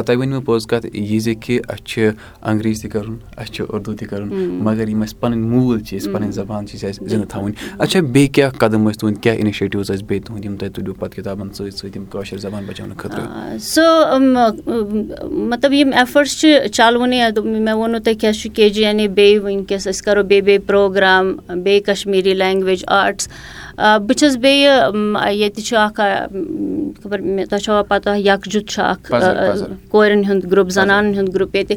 تۄہہِ 0.07 0.41
پوٚز 0.45 0.67
کَتھ 0.67 0.87
یہِ 0.93 1.21
زِ 1.21 1.35
کہِ 1.41 1.59
اَسہِ 1.69 1.85
چھِ 1.85 2.11
انٛگریٖز 2.43 2.83
تہِ 2.83 2.91
کَرُن 2.91 3.17
اَسہِ 3.37 3.53
چھُ 3.55 3.65
اُردو 3.69 3.95
تہِ 3.95 4.09
کَرُن 4.09 4.29
مگر 4.65 4.89
یِم 4.89 5.03
اَسہِ 5.03 5.21
پَنٕنۍ 5.21 5.47
موٗل 5.51 5.81
چھِ 5.81 5.97
أسۍ 5.97 6.13
پَنٕنۍ 6.13 6.33
زبان 6.33 6.67
چھِ 6.67 6.89
اَسہِ 6.89 7.09
زِندٕ 7.09 7.29
تھاوٕنۍ 7.31 7.55
اچھا 7.79 8.01
بیٚیہِ 8.01 8.33
کیٛاہ 8.35 8.51
قدم 8.59 8.89
ٲسۍ 8.89 8.99
تُہٕنٛدۍ 9.01 9.21
کیٛاہ 9.23 9.37
اِنِشیٹِوٕز 9.37 9.91
ٲسۍ 9.91 10.05
بیٚیہِ 10.07 10.25
تُہُنٛد 10.27 10.45
یِم 10.45 10.57
تۄہہِ 10.57 10.73
تُلِو 10.75 10.95
پَتہٕ 10.95 11.17
کِتابَن 11.17 11.53
سۭتۍ 11.53 11.77
سۭتۍ 11.77 11.97
یِم 11.97 12.05
کٲشِر 12.13 12.39
زبان 12.39 12.65
بَچاونہٕ 12.69 12.97
خٲطرٕ 12.99 13.59
سُہ 13.59 14.19
مطلب 15.31 15.73
یِم 15.73 15.91
ایفٲٹٕس 15.97 16.41
چھِ 16.41 16.69
چَلوٕنُے 16.73 17.21
مےٚ 17.45 17.75
ووٚنوُ 17.75 18.01
تۄہہِ 18.05 18.19
کیٛاہ 18.19 18.33
چھُ 18.33 18.51
کے 18.55 18.69
جی 18.69 18.85
این 18.87 18.99
اے 19.01 19.09
بیٚیہِ 19.09 19.39
وٕنکیٚس 19.43 19.87
أسۍ 19.89 20.05
کَرو 20.05 20.23
بیٚیہِ 20.23 20.45
بیٚیہِ 20.45 20.67
پرٛوگرام 20.67 21.35
بیٚیہِ 21.69 21.85
کَشمیٖری 21.87 22.35
لینٛگویج 22.35 22.85
آرٹٕس. 22.87 23.29
بہٕ 23.79 24.17
چھَس 24.19 24.37
بیٚیہِ 24.43 24.71
ییٚتہِ 25.33 25.63
چھُ 25.65 25.77
اَکھ 25.77 26.01
خبر 27.03 27.19
مےٚ 27.21 27.47
تۄہہِ 27.51 27.63
چھوا 27.65 27.83
پَتہ 27.89 28.17
یَکجُت 28.17 28.69
چھُ 28.71 28.83
اَکھ 28.83 29.13
کورٮ۪ن 29.91 30.25
ہُنٛد 30.29 30.51
گرُپ 30.53 30.69
زَنانَن 30.77 31.15
ہُنٛد 31.19 31.35
گرُپ 31.35 31.55
ییٚتہِ. 31.57 31.77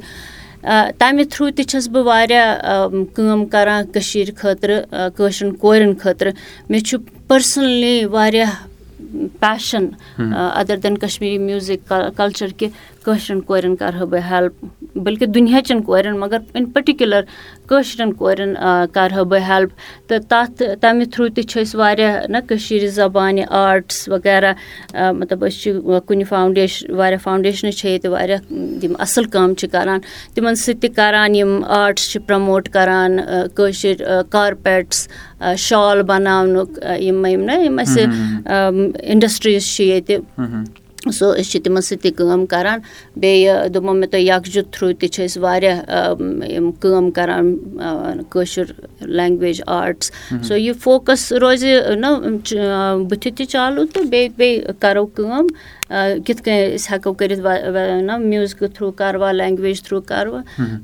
تَمہِ 1.00 1.24
تھرٛوٗ 1.32 1.52
تہِ 1.56 1.66
چھَس 1.70 1.88
بہٕ 1.92 2.06
واریاہ 2.06 2.88
کٲم 3.16 3.46
کَران 3.54 3.92
کٔشیٖرِ 3.94 4.36
خٲطرٕ 4.40 4.80
کٲشرٮ۪ن 5.18 5.56
کورٮ۪ن 5.62 5.94
خٲطرٕ. 6.02 6.34
مےٚ 6.70 6.84
چھُ 6.88 6.98
پٔرسٕنٔلی 7.28 8.06
واریاہ 8.16 8.52
passion 9.40 9.86
other 10.20 10.78
than 10.84 10.98
Kashmiri 10.98 11.38
music 11.38 11.94
culture 12.18 12.50
کہِ 12.58 12.68
کٲشرٮ۪ن 13.06 13.42
کورٮ۪ن 13.42 13.76
کَرٕ 13.76 13.96
ہا 14.00 14.04
بہٕ 14.12 14.24
ہیٚلٕپ 14.30 14.98
بٔلکہِ 15.04 15.28
دُنہِچٮ۪ن 15.34 15.82
کورٮ۪ن 15.84 16.18
مگر 16.20 16.38
اِن 16.56 16.66
پٔٹِکیوٗلَر 16.74 17.22
کٲشرٮ۪ن 17.68 18.14
کورٮ۪ن 18.14 18.54
کَرٕہا 18.94 19.24
بہٕ 19.32 19.44
ہیٚلٕپ 19.48 19.72
تہٕ 20.08 20.20
تَتھ 20.30 20.64
تَمہِ 20.82 21.06
تھرٛوٗ 21.12 21.34
تہِ 21.36 21.44
چھِ 21.50 21.62
أسۍ 21.62 21.80
واریاہ 21.80 22.18
نہ 22.30 22.38
کٔشیٖرِ 22.48 22.88
زبانہِ 23.00 23.44
آرٹٕس 23.50 24.08
وغیرہ 24.10 24.52
مطلب 25.20 25.46
أسۍ 25.46 25.60
چھِ 25.62 25.72
کُنہِ 26.08 26.28
فاوُنٛڈیشن 26.30 26.94
واریاہ 27.00 27.24
فاوُنٛڈیشنہٕ 27.24 27.76
چھِ 27.78 27.90
ییٚتہِ 27.90 28.12
واریاہ 28.12 28.40
یِم 28.84 28.94
اَصٕل 29.00 29.26
کٲم 29.34 29.54
چھِ 29.60 29.70
کَران. 29.72 30.00
تِمَن 30.36 30.56
سۭتۍ 30.56 30.80
تہِ 30.82 30.96
کَران 30.96 31.36
یِم 31.36 31.64
آرٹٕس 31.68 32.10
چھِ 32.12 32.22
پرٛموٹ 32.28 32.70
کَران 32.76 33.20
کٲشِرۍ 33.56 34.24
کارپیٹٕس 34.32 35.08
شال 35.58 36.02
بَناونُک 36.12 36.80
یِم 37.00 37.26
یِم 37.26 37.44
نہ 37.50 37.62
یِم 37.64 37.80
اَسہِ 37.80 38.06
اِنڈَسٹرٛیٖز 39.12 39.66
چھِ 39.76 39.84
ییٚتہِ 39.84 40.81
سو 41.10 41.32
أسۍ 41.34 41.44
چھِ 41.52 41.62
تِمَن 41.64 41.82
سۭتۍ 41.82 42.02
تہِ 42.02 42.16
کٲم 42.18 42.46
کَران. 42.46 42.80
بیٚیہِ 43.22 43.70
دوٚپمو 43.74 43.94
مےٚ 43.94 44.10
تۄہہِ 44.12 44.24
یَکجُت 44.24 44.72
تھرٛوٗ 44.74 44.94
تہِ 45.00 45.10
چھِ 45.14 45.26
أسۍ 45.26 45.42
واریاہ 45.42 45.78
یِم 46.52 46.72
کٲم 46.82 47.10
کَران 47.12 47.56
کٲشُر 48.30 48.66
لینٛگویج 49.02 49.62
آرٹٕس 49.68 50.12
سو 50.48 50.56
یہِ 50.56 50.74
فوکَس 50.84 51.32
روزِ 51.42 51.66
نہ 52.02 52.08
بٕتھِ 53.10 53.32
تہِ 53.38 53.46
چالوٗ 53.54 53.86
تہٕ 53.94 54.06
بیٚیہِ 54.10 54.30
بیٚیہِ 54.38 54.74
کَرو 54.80 55.06
کٲم. 55.16 55.48
کِتھ 56.26 56.42
کٔنۍ 56.44 56.74
أسۍ 56.76 56.88
ہٮ۪کو 56.92 57.14
کٔرِتھ 57.14 57.42
نہ 58.08 58.18
میوٗزکہٕ 58.18 58.74
تھرٛوٗ 58.76 58.94
کَروا 59.00 59.32
لینٛگویج 59.32 59.82
تھرٛوٗ 59.84 60.04
کَروا. 60.08 60.42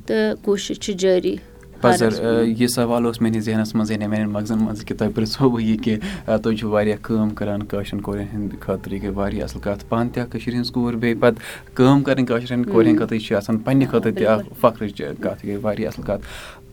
تہٕ 0.08 0.36
کوٗشِش 0.44 0.80
چھِ 0.80 0.94
جٲری 1.02 1.36
پَزر 1.81 2.43
یہِ 2.46 2.67
سوال 2.69 3.05
اوس 3.05 3.19
میٲنِس 3.22 3.43
ذہنَس 3.46 3.74
منٛز 3.75 3.91
یا 3.91 4.07
میانٮ۪ن 4.07 4.31
مغزن 4.31 4.57
منٛز 4.63 4.84
کہِ 4.86 4.98
تۄہہِ 4.98 5.13
پرٛژھو 5.15 5.50
بہٕ 5.50 5.62
یہِ 5.62 5.84
کہِ 5.84 5.98
تُہۍ 6.25 6.55
چھِو 6.57 6.69
واریاہ 6.69 6.98
کٲم 7.01 7.29
کران 7.36 7.63
کٲشرٮ۪ن 7.63 8.01
کورٮ۪ن 8.01 8.25
ہٕنٛدِ 8.34 8.60
خٲطرٕ 8.60 8.93
یہِ 8.93 9.03
گٔے 9.03 9.10
واریاہ 9.15 9.43
اَصٕل 9.43 9.62
کَتھ 9.62 9.86
پانہٕ 9.89 10.13
تہِ 10.13 10.22
اکھ 10.22 10.31
کٔشیٖر 10.31 10.55
ہِنٛز 10.55 10.72
کوٗر 10.72 10.96
بیٚیہِ 10.96 11.19
پَتہٕ 11.19 11.75
کٲم 11.75 12.03
کَرٕنۍ 12.03 12.25
کٲشرٮ۪ن 12.27 12.63
کورٮ۪ن 12.72 12.98
خٲطرٕ 12.98 13.19
چھِ 13.19 13.36
آسان 13.36 13.57
پَنٕنہِ 13.57 13.89
خٲطرٕ 13.91 14.15
تہِ 14.15 14.27
اکھ 14.27 14.53
فخرٕچ 14.60 15.01
کَتھ 15.22 15.46
یہِ 15.46 15.53
گٔے 15.53 15.57
واریاہ 15.63 15.89
اَصٕل 15.89 16.03
کَتھ 16.07 16.22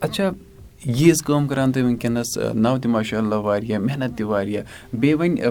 اچھا 0.01 0.29
ییٖژ 0.85 1.21
کٲم 1.25 1.47
کران 1.47 1.71
تُہۍ 1.71 1.83
وٕنکیٚنس 1.83 2.37
نو 2.53 2.77
تہِ 2.81 2.91
ماشاء 2.91 3.17
اللہ 3.17 3.35
واریاہ 3.47 3.79
محنت 3.79 4.17
تہِ 4.17 4.25
واریاہ 4.27 4.63
بیٚیہِ 4.93 5.19
وۄنۍ 5.19 5.41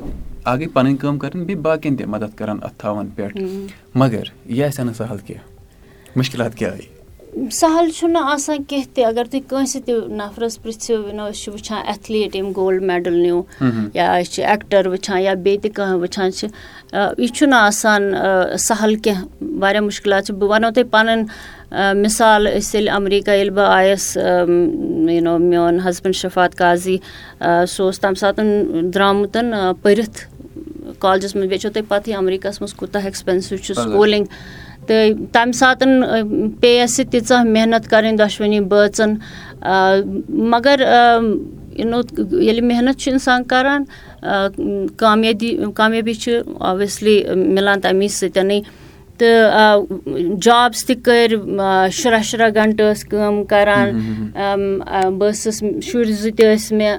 اکھ 0.44 0.61
گٔے 0.61 0.66
پَنٕنۍ 0.75 0.96
کٲم 1.00 1.18
کَرٕنۍ 1.18 1.44
بیٚیہِ 1.44 1.62
باقین 1.62 1.96
تہِ 1.96 2.06
مدد 2.06 2.37
کران 2.38 2.58
اَتھ 2.62 2.78
تھاوَن 2.78 3.08
پٮ۪ٹھ 3.14 3.38
مَگر 3.94 4.32
یہِ 4.46 4.64
آسہِ 4.66 4.80
ہا 4.80 4.84
نہٕ 4.84 4.96
سَہل 4.96 5.18
کیٚنٛہہ 5.26 6.18
مُشکِلات 6.18 6.54
کیاہ 6.54 6.73
آیہِ 6.73 6.94
سہل 7.53 7.88
چھُنہٕ 7.97 8.33
آسان 8.33 8.62
کیٚنٛہہ 8.64 8.95
تہِ 8.95 9.05
اَگر 9.05 9.25
تُہۍ 9.31 9.41
کٲنٛسہِ 9.49 9.83
تہِ 9.85 9.95
نَفرَس 10.17 10.62
پرٛژھِو 10.62 10.97
أسۍ 11.05 11.33
چھِ 11.33 11.53
وٕچھان 11.53 11.83
ایتھلیٖٹ 11.87 12.37
یِم 12.37 12.50
گولڈ 12.57 12.83
میڈَل 12.91 13.14
نیوٗ 13.23 13.43
یا 13.95 14.07
أسۍ 14.19 14.31
چھِ 14.33 14.43
ایٚکٹر 14.45 14.87
وٕچھان 14.87 15.21
یا 15.21 15.35
بیٚیہِ 15.35 15.62
تہِ 15.62 15.71
کانٛہہ 15.75 15.97
وٕچھان 16.00 16.33
چھِ 16.33 16.49
یہِ 17.19 17.29
چھُنہٕ 17.37 17.61
آسان 17.61 18.03
سہل 18.67 18.95
کیٚنٛہہ۔ 18.95 19.59
واریاہ 19.61 19.83
مُشکِلات 19.83 20.25
چھِ۔ 20.26 20.35
بہٕ 20.38 20.50
وَنو 20.50 20.71
تۄہہِ 20.75 20.91
پَنٕنۍ 20.91 21.95
مِثال 22.03 22.47
أسۍ 22.47 22.75
ییٚلہِ 22.75 22.95
اَمریٖکا 22.95 23.33
ییٚلہِ 23.33 23.55
بہٕ 23.55 23.69
آیَس 23.79 24.17
نو 25.25 25.38
میون 25.38 25.81
ہَسبَنٛڈ 25.88 26.14
شفات 26.14 26.57
قاضی 26.59 26.97
سُہ 27.73 27.85
اوس 27.85 28.00
تَمہِ 28.00 28.17
ساتہٕ 28.19 28.83
درٛامُت 28.95 29.37
پٔرِتھ۔ 29.83 30.19
کالجَس 30.99 31.35
منٛز 31.35 31.49
بیٚیہِ 31.49 31.61
چھو 31.62 31.71
تۄہہِ 31.75 31.88
پَتہٕ 31.88 32.09
ہٕے 32.09 32.17
اَمریٖکاہَس 32.17 32.61
منٛز 32.61 32.75
کوٗتاہ 32.75 33.03
ایٚکٕسپینسِو 33.03 33.57
چھُ 33.57 33.75
سکوٗلِنٛگ 33.75 34.25
تہٕ 34.87 35.33
تَمہِ 35.33 35.55
ساتہٕ 35.55 35.88
پیٚیہِ 36.61 36.83
اَسہِ 36.83 37.07
تیٖژاہ 37.11 37.43
محنت 37.45 37.88
کَرٕنۍ 37.91 38.17
دۄشوٕنی 38.19 38.61
بٲژَن 38.71 39.14
مگر 40.53 40.81
ییٚلہِ 41.79 42.62
محنت 42.71 42.99
چھُ 43.00 43.12
اِنسان 43.12 43.45
کَران 43.53 43.85
کامیٲبی 45.03 45.57
کامیٲبی 45.76 46.14
چھِ 46.23 46.33
اوبویسلی 46.69 47.17
مِلان 47.55 47.81
تَمی 47.81 48.09
سۭتٮ۪نٕے۔ 48.09 48.61
تہٕ 49.19 50.37
جابٕس 50.45 50.85
تہِ 50.87 50.95
کٔرۍ 51.05 51.91
شُراہ 51.99 52.23
شُراہ 52.29 52.49
گَنٹہٕ 52.55 52.93
ٲسۍ 52.93 53.09
کٲم 53.11 53.45
کَران۔ 53.50 53.88
بہٕ 55.19 55.31
ٲسٕس 55.33 55.57
شُرۍ 55.87 56.12
زٕ 56.23 56.33
تہِ 56.37 56.45
ٲسۍ 56.55 56.76
مےٚ 56.79 56.97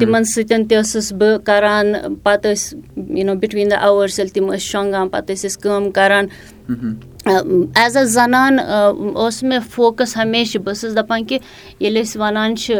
تِمَن 0.00 0.24
سۭتۍ 0.24 0.66
تہِ 0.68 0.76
ٲسٕس 0.78 1.12
بہٕ 1.18 1.38
کَران۔ 1.48 1.86
پَتہٕ 2.22 2.52
ٲسۍ 2.52 3.24
نو 3.26 3.34
بِٹویٖن 3.40 3.70
دَ 3.70 3.74
اَوٲرٕس 3.86 4.18
ییٚلہِ 4.18 4.34
تِم 4.34 4.46
ٲسۍ 4.52 4.68
شۄنٛگان 4.70 5.08
پَتہٕ 5.08 5.34
ٲسۍ 5.36 5.48
أسۍ 5.48 5.60
کٲم 5.62 5.90
کَران 5.96 6.26
Uh 6.68 6.74
-huh. 6.76 7.17
ایز 7.28 7.96
اَ 7.96 8.02
زَنان 8.14 8.58
اوس 8.58 9.42
مےٚ 9.42 9.60
فوکَس 9.70 10.16
ہمیشہِ 10.16 10.60
بہٕ 10.62 10.74
ٲسٕس 10.74 10.96
دَپان 10.96 11.24
کہِ 11.24 11.38
ییٚلہِ 11.80 12.02
أسۍ 12.02 12.20
وَنان 12.20 12.56
چھِ 12.56 12.74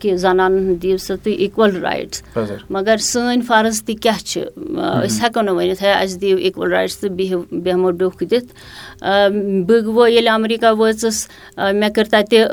کہِ 0.00 0.16
زَنانَن 0.24 0.74
دِیِو 0.82 0.96
سا 1.06 1.14
تُہۍ 1.22 1.34
اِکوَل 1.44 1.76
رایٹٕس 1.82 2.22
مگر 2.70 2.96
سٲنۍ 3.10 3.40
فرض 3.46 3.82
تہِ 3.86 3.94
کیاہ 4.02 4.18
چھِ 4.26 4.40
أسۍ 4.42 5.20
ہٮ۪کو 5.22 5.40
نہٕ 5.42 5.54
ؤنِتھ 5.56 5.82
ہے 5.82 5.92
اَسہِ 5.92 6.20
دِیِو 6.20 6.36
اِکوَل 6.46 6.72
رایٹٕس 6.72 6.98
تہٕ 6.98 7.10
بِہِو 7.16 7.42
بیٚہمو 7.50 7.90
ڈُکھ 8.00 8.24
دِتھ 8.30 8.52
بہٕ 9.66 9.84
وۄنۍ 9.86 10.10
ییٚلہِ 10.10 10.28
اَمریٖکا 10.34 10.70
وٲژٕس 10.78 11.26
مےٚ 11.56 11.90
کٔر 11.94 12.04
تَتہِ 12.10 12.44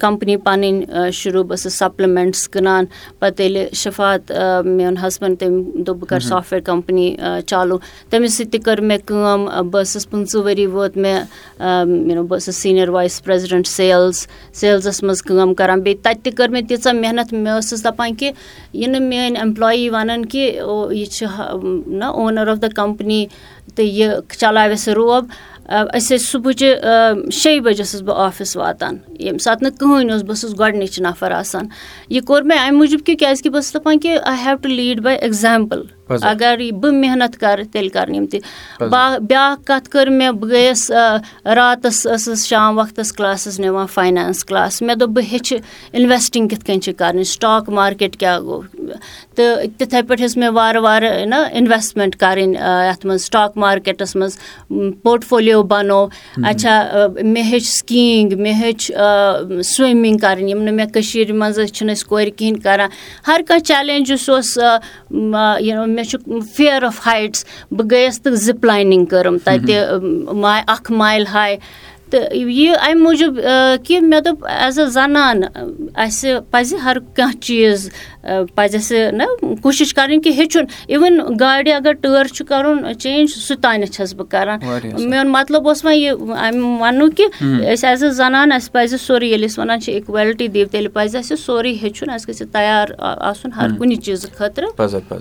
کَمپٔنی 0.00 0.36
پَنٕنۍ 0.36 1.10
شروٗع 1.12 1.42
بہٕ 1.42 1.56
ٲسٕس 1.56 1.78
سَپلِمٮ۪نٛٹٕس 1.78 2.48
کٕنان 2.48 2.84
پَتہٕ 3.18 3.40
ییٚلہِ 3.44 3.74
شفات 3.82 4.32
میون 4.64 4.96
ہَسبَنٛڈ 5.06 5.38
تٔمۍ 5.38 5.84
دوٚپ 5.86 5.98
بہٕ 5.98 6.08
کَرٕ 6.08 6.24
سافٹوِیَر 6.28 6.60
کَمپٔنی 6.64 7.14
چالوٗ 7.46 7.78
تٔمِس 8.10 8.36
سۭتۍ 8.36 8.50
تہِ 8.52 8.62
کٔر 8.64 8.80
مےٚ 8.80 8.98
کٲم 9.06 9.44
بہٕ 9.70 9.82
ٲسٕس 9.82 10.10
پٕنٛژٕ 10.10 10.42
ؤری 10.44 10.59
ووت 10.66 10.96
مےٚ 10.96 11.22
بہٕ 11.58 12.38
ٲسٕس 12.38 12.56
سیٖنیَر 12.56 12.88
وایِس 12.88 13.22
پرٛٮ۪زِڈٮ۪نٛٹ 13.24 13.66
سیلٕز 13.66 14.26
سیلزَس 14.52 15.02
منٛز 15.02 15.22
کٲم 15.22 15.54
کَران 15.54 15.80
بیٚیہِ 15.80 16.02
تَتہِ 16.02 16.22
تہِ 16.22 16.32
کٔر 16.36 16.48
مےٚ 16.48 16.66
تیٖژاہ 16.68 16.92
محنت 16.92 17.32
مےٚ 17.32 17.58
ٲسٕس 17.58 17.84
دَپان 17.84 18.14
کہِ 18.14 18.32
یہِ 18.72 18.88
نہٕ 18.88 19.00
میٛٲنۍ 19.00 19.40
اٮ۪مپلاے 19.40 19.90
وَنان 19.90 20.24
کہِ 20.26 20.60
یہِ 20.90 21.06
چھِ 21.06 21.26
نہ 21.86 22.04
اونَر 22.04 22.48
آف 22.48 22.62
دَ 22.62 22.74
کَمپٔنی 22.76 23.26
تہٕ 23.74 23.86
یہِ 23.86 24.10
چلاوِ 24.38 24.76
سُہ 24.78 24.92
روب 24.92 25.24
أسۍ 25.70 26.16
ٲسۍ 26.16 26.26
صُبحٕچہِ 26.30 27.30
شیٚیہِ 27.32 27.60
بَجہِ 27.62 27.84
ٲسٕس 27.84 28.02
بہٕ 28.02 28.18
آفِس 28.26 28.56
واتان 28.56 28.96
ییٚمہِ 29.18 29.40
ساتہٕ 29.40 29.62
نہٕ 29.62 29.76
کٕہٕنۍ 29.78 30.12
اوس 30.12 30.22
بہٕ 30.22 30.34
ٲسٕس 30.36 30.58
گۄڈنِچ 30.58 31.00
نَفر 31.00 31.30
آسان 31.30 31.66
یہِ 32.08 32.22
کوٚر 32.22 32.42
مےٚ 32.42 32.58
اَمہِ 32.58 32.76
موٗجوٗب 32.78 33.06
کہِ 33.06 33.18
کیازِ 33.18 33.42
کہِ 33.42 33.52
بہٕ 33.52 33.60
ٲسٕس 33.60 33.74
دَپان 33.74 33.98
کہِ 34.00 34.16
I 34.22 34.36
have 34.44 34.56
to 34.62 34.68
lead 34.68 35.00
by 35.00 35.16
example 35.16 35.82
اَگر 36.10 36.60
یہِ 36.60 36.72
بہٕ 36.72 36.92
محنت 36.92 37.36
کَرٕ 37.40 37.64
تیٚلہِ 37.72 37.90
کَرٕ 37.92 38.14
یِم 38.14 38.26
تہِ 38.30 38.40
با 38.90 39.02
بیٛاکھ 39.28 39.64
کَتھ 39.66 39.88
کٔر 39.90 40.08
مےٚ 40.10 40.32
بہٕ 40.32 40.50
گٔیَس 40.50 40.90
راتَس 41.56 42.06
ٲسٕس 42.06 42.46
شام 42.46 42.78
وقتَس 42.78 43.12
کٕلاسٕز 43.12 43.60
نِوان 43.60 43.86
فاینانٕس 43.94 44.44
کٕلاس 44.44 44.82
مےٚ 44.82 44.96
دوٚپ 44.96 45.10
بہٕ 45.10 45.32
ہیٚچھِ 45.32 45.58
اِنویسٹِنٛگ 45.92 46.48
کِتھ 46.48 46.64
کٔنۍ 46.64 46.80
چھِ 46.84 46.92
کَرٕنۍ 46.98 47.24
سٹاک 47.32 47.68
مارکیٹ 47.78 48.16
کیٛاہ 48.16 48.40
گوٚو 48.40 48.62
تہٕ 49.34 49.66
تِتھَے 49.78 50.02
پٲٹھۍ 50.02 50.24
ٲسۍ 50.26 50.38
مےٚ 50.38 50.50
وارٕ 50.54 50.82
وارٕ 50.82 51.26
نہ 51.26 51.36
اِنویسٹمٮ۪نٛٹ 51.52 52.16
کَرٕنۍ 52.16 52.54
یَتھ 52.88 53.06
منٛز 53.06 53.22
سٹاک 53.24 53.56
مارکیٹَس 53.64 54.16
منٛز 54.16 54.38
پوٹفولیو 55.02 55.62
بَنو 55.72 56.06
اچھا 56.50 56.74
مےٚ 57.22 57.44
ہیٚچھ 57.44 57.66
سِکیٖنٛگ 57.66 58.40
مےٚ 58.40 58.54
ہیٚچھ 58.62 58.90
سُوِمِنٛگ 59.64 60.18
کَرٕنۍ 60.18 60.48
یِم 60.48 60.62
نہٕ 60.62 60.74
مےٚ 60.74 60.86
کٔشیٖرِ 60.94 61.32
منٛز 61.32 61.58
ٲسۍ 61.58 61.72
چھِنہٕ 61.74 61.94
أسۍ 61.94 62.08
کورِ 62.08 62.30
کِہیٖنۍ 62.36 62.60
کَران 62.64 62.88
ہر 63.28 63.40
کانٛہہ 63.48 63.64
چیلینٛج 63.64 64.10
یُس 64.10 64.28
اوس 64.28 64.56
یہِ 65.60 65.86
مےٚ 66.00 66.08
چھُ 66.10 66.42
فِیَر 66.56 66.82
آف 66.82 67.06
ہایٹٕس 67.06 67.44
بہٕ 67.70 67.86
گٔیَس 67.90 68.22
تہٕ 68.22 68.34
زِپ 68.34 68.64
لاینِنٛگ 68.64 69.04
کٔرٕم 69.04 69.38
تَتہِ 69.38 69.74
اَکھ 70.68 70.92
مایِل 70.92 71.26
ہاے. 71.26 71.56
تہٕ 72.10 72.34
یہِ 72.34 72.74
اَمہِ 72.82 73.02
موٗجوٗب 73.02 73.40
کہِ 73.84 74.00
مےٚ 74.00 74.20
دوٚپ 74.20 74.46
ایز 74.46 74.78
اَ 74.80 74.84
زَنان 74.84 75.42
اَسہِ 75.94 76.30
پَزِ 76.50 76.74
ہر 76.84 76.96
کانٛہہ 77.14 77.40
چیٖز 77.40 77.88
پَزِ 78.54 78.74
اَسہِ 78.76 79.12
نہ 79.12 79.22
کوٗشِش 79.62 79.94
کَرٕنۍ 79.94 80.20
کہِ 80.24 80.32
ہیٚچھُن۔ 80.38 80.64
اِوٕن 80.88 81.20
گاڑِ 81.40 81.70
اگر 81.72 81.92
ٹٲر 81.92 82.26
چھُ 82.34 82.46
کَرُن 82.46 82.94
چینٛج 82.98 83.30
سُہ 83.30 83.56
تانٮ۪تھ 83.62 83.90
چھَس 83.92 84.14
بہٕ 84.14 84.26
کَران۔ 84.30 84.58
میون 85.10 85.28
مطلب 85.32 85.68
اوس 85.68 85.84
وۄنۍ 85.84 85.96
یہِ 85.96 86.10
اَمہِ 86.10 86.80
وَننُک 86.80 87.16
کہِ 87.16 87.26
أسۍ 87.72 87.88
ایز 87.88 88.04
اَ 88.04 88.08
زَنان 88.08 88.52
اَسہِ 88.52 88.72
پَزِ 88.72 88.94
سورُے 89.00 89.26
ییٚلہِ 89.26 89.48
أسۍ 89.50 89.58
وَنان 89.58 89.80
چھِ 89.80 89.94
اِکویلٹی 89.94 90.48
دِیِو 90.48 90.66
تیٚلہِ 90.70 90.92
پَزِ 90.92 91.16
اَسہِ 91.16 91.38
سورُے 91.38 91.72
ہیٚچھُن 91.82 92.10
اَسہِ 92.10 92.28
گژھِ 92.28 92.46
تیار 92.52 92.86
آسُن 93.00 93.52
ہر 93.56 93.68
کُنہِ 93.78 93.98
چیٖزٕ 94.04 94.30
خٲطرٕ۔ 94.36 94.68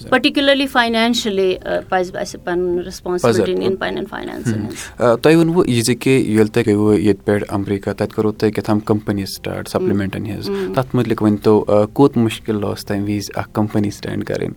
پٔٹِکیوٗلرلی 0.10 0.68
فاینانشلی 0.68 1.56
پَزِ 1.90 2.16
اَسہِ 2.16 2.40
پَنُن 2.44 2.80
ریسپانسِبلٹی 2.86 3.54
نِنۍ 3.54 3.76
پَنٕنٮ۪ن 3.80 4.06
فاینانسَن 4.10 4.66
تۄہہِ 4.98 5.36
ووٚنوُ 5.36 5.64
یہِ 5.68 5.84
زِ 5.84 5.96
کہِ 6.00 6.14
ییٚلہِ 6.28 6.50
تۄہہِ 6.54 6.66
گٔیوٕ 6.68 6.98
ییٚتہِ 6.98 7.26
پٮ۪ٹھ 7.26 7.44
اَمریٖکا 7.50 7.94
تَتہِ 7.94 8.14
کوٚروٕ 8.16 8.34
تۄہہِ 8.40 8.54
کیٛاہ 8.54 8.66
تام 8.68 8.80
کَمپٔنی 8.80 9.26
سِٹاٹ 9.26 9.70
سَپلِمٮ۪نٛٹَن 9.70 10.26
ہِنٛز۔ 10.26 10.50
تَتھ 10.76 10.96
مُتعلِق 10.96 11.24
ؤنۍ 11.24 11.38
تو 11.44 11.66
کوٗت 11.94 12.18
مُشکِل 12.18 12.64
اوس 12.64 12.86
تَمہِ 12.89 13.15
وِزِ 13.15 13.32
اکھ 13.36 13.49
کَمپٔنی 13.54 13.91
سِٹینٛڈ 13.91 14.23
کَرٕنۍ 14.28 14.54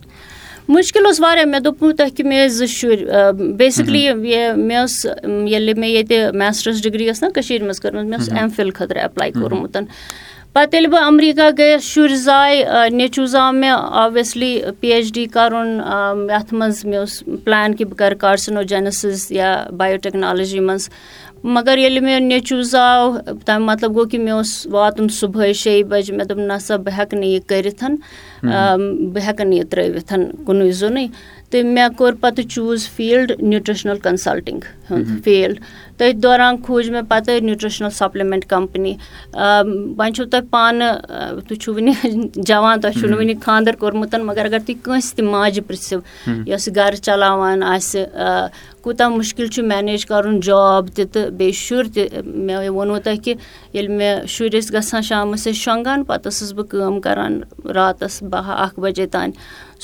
مُشکِل 0.67 1.05
اوس 1.05 1.19
واریاہ 1.19 1.45
مےٚ 1.45 1.59
دوٚپوُ 1.61 1.93
تۄہہِ 1.97 2.15
کہِ 2.15 2.25
مےٚ 2.25 2.45
ٲسۍ 2.47 2.55
زٕ 2.57 2.67
شُرۍ 2.67 3.55
بیسِکلی 3.57 4.03
مےٚ 4.13 4.83
ٲس 4.83 5.05
ییٚلہِ 5.05 5.77
مےٚ 5.77 5.89
ییٚتہِ 5.89 6.35
میسٹٲرٕس 6.37 6.83
ڈِگری 6.83 7.09
ٲس 7.09 7.23
نہ 7.23 7.29
کٔشیٖرِ 7.35 7.63
منٛز 7.63 7.79
کٔرمٕژ 7.79 8.05
مےٚ 8.05 8.19
اوس 8.19 8.29
ایم 8.37 8.49
فِل 8.55 8.71
خٲطرٕ 8.75 9.01
ایپلاے 9.01 9.31
کوٚرمُت 9.31 9.77
پَتہٕ 10.53 10.73
ییٚلہِ 10.73 10.91
بہٕ 10.91 11.03
اَمریٖکا 11.07 11.49
گٔیَس 11.57 11.83
شُرۍ 11.83 12.15
زاے 12.23 12.89
نیٚچوٗ 12.89 13.25
زاو 13.27 13.51
مےٚ 13.51 13.77
اوبویسلی 14.01 14.61
پی 14.79 14.91
ایچ 14.93 15.13
ڈی 15.13 15.25
کَرُن 15.33 15.79
یَتھ 16.29 16.53
منٛز 16.53 16.83
مےٚ 16.85 16.99
اوس 16.99 17.23
پٕلین 17.43 17.75
کہِ 17.75 17.85
بہٕ 17.87 17.97
کَرٕ 17.97 18.17
کارسِنوجَنسِز 18.19 19.31
یا 19.31 19.55
بَیوٹیکنالجی 19.77 20.59
منٛز 20.59 20.89
مگر 21.43 21.77
ییٚلہِ 21.77 22.01
مےٚ 22.03 22.19
نیٚچوٗ 22.19 22.61
زاو 22.63 23.17
تَمیُک 23.45 23.69
مطلب 23.69 23.95
گوٚو 23.95 24.09
کہِ 24.09 24.19
مےٚ 24.19 24.33
اوس 24.33 24.51
واتُن 24.71 25.07
صُبحٲے 25.19 25.53
شیٚیہِ 25.53 25.83
بَجہِ 25.89 26.15
مےٚ 26.15 26.25
دوٚپ 26.29 26.39
نہ 26.39 26.57
سا 26.65 26.75
بہٕ 26.75 26.93
ہٮ۪کہٕ 26.97 27.19
نہٕ 27.19 27.29
یہِ 27.29 27.39
کٔرِتھ 27.47 27.83
بہٕ 29.13 29.23
ہٮ۪کہٕ 29.27 29.45
نہٕ 29.45 29.57
یہِ 29.57 29.69
ترٛٲوِتھ 29.69 30.13
کُنُے 30.45 30.71
زوٚنُے 30.71 31.05
تہٕ 31.53 31.63
مےٚ 31.63 31.89
کوٚر 31.97 32.13
پَتہٕ 32.21 32.47
چوٗز 32.49 32.87
فیٖلڈ 32.95 33.31
نیوٗٹرِشنَل 33.39 33.97
کَنسَلٹِنٛگ 34.03 34.61
ہُنٛد 34.89 35.23
فیٖلڈ. 35.23 35.59
تٔتھۍ 35.97 36.21
دوران 36.23 36.57
کھوٗج 36.61 36.89
مےٚ 36.89 37.01
پَتہٕ 37.09 37.41
نیوٗٹرِشنَل 37.41 37.89
سَپلِمٮ۪نٛٹ 37.97 38.45
کَمپٔنی. 38.49 38.93
وۄنۍ 39.33 40.11
چھُو 40.15 40.25
تۄہہِ 40.25 40.49
پانہٕ 40.49 40.91
تُہۍ 41.47 41.57
چھُو 41.61 41.73
وٕنہِ 41.73 41.93
جوان 42.47 42.79
تۄہہِ 42.81 42.99
چھُو 42.99 43.07
نہٕ 43.07 43.17
وٕنہِ 43.17 43.35
خاندَر 43.41 43.75
کوٚرمُت 43.79 44.15
مگر 44.29 44.45
اگر 44.45 44.59
تُہۍ 44.65 44.75
کٲنٛسہِ 44.83 45.15
تہِ 45.15 45.25
ماجہِ 45.25 45.63
پِرٛژھِو 45.67 45.99
یۄس 46.49 46.69
گَرٕ 46.75 47.01
چَلاوان 47.05 47.63
آسہِ 47.63 48.05
کوٗتاہ 48.83 49.09
مُشکِل 49.09 49.47
چھُ 49.47 49.63
مٮ۪نیج 49.63 50.05
کَرُن 50.05 50.39
جاب 50.47 50.87
تہِ 50.95 51.05
تہٕ 51.13 51.29
بیٚیہِ 51.37 51.53
شُر 51.55 51.83
تہِ 51.93 52.23
مےٚ 52.25 52.69
ووٚنوُ 52.69 52.99
تۄہہِ 53.03 53.23
کہِ 53.23 53.35
ییٚلہِ 53.73 53.97
مےٚ 53.97 54.25
شُرۍ 54.27 54.49
ٲسۍ 54.53 54.73
گژھان 54.73 55.01
شامَس 55.01 55.43
ٲسۍ 55.43 55.53
شۄنٛگان 55.63 56.03
پَتہٕ 56.03 56.31
ٲسٕس 56.31 56.53
بہٕ 56.53 56.67
کٲم 56.69 56.99
کَران 57.01 57.39
راتَس 57.75 58.21
بَہہ 58.31 58.51
اَکھ 58.63 58.79
بَجے 58.79 59.05
تانۍ 59.13 59.31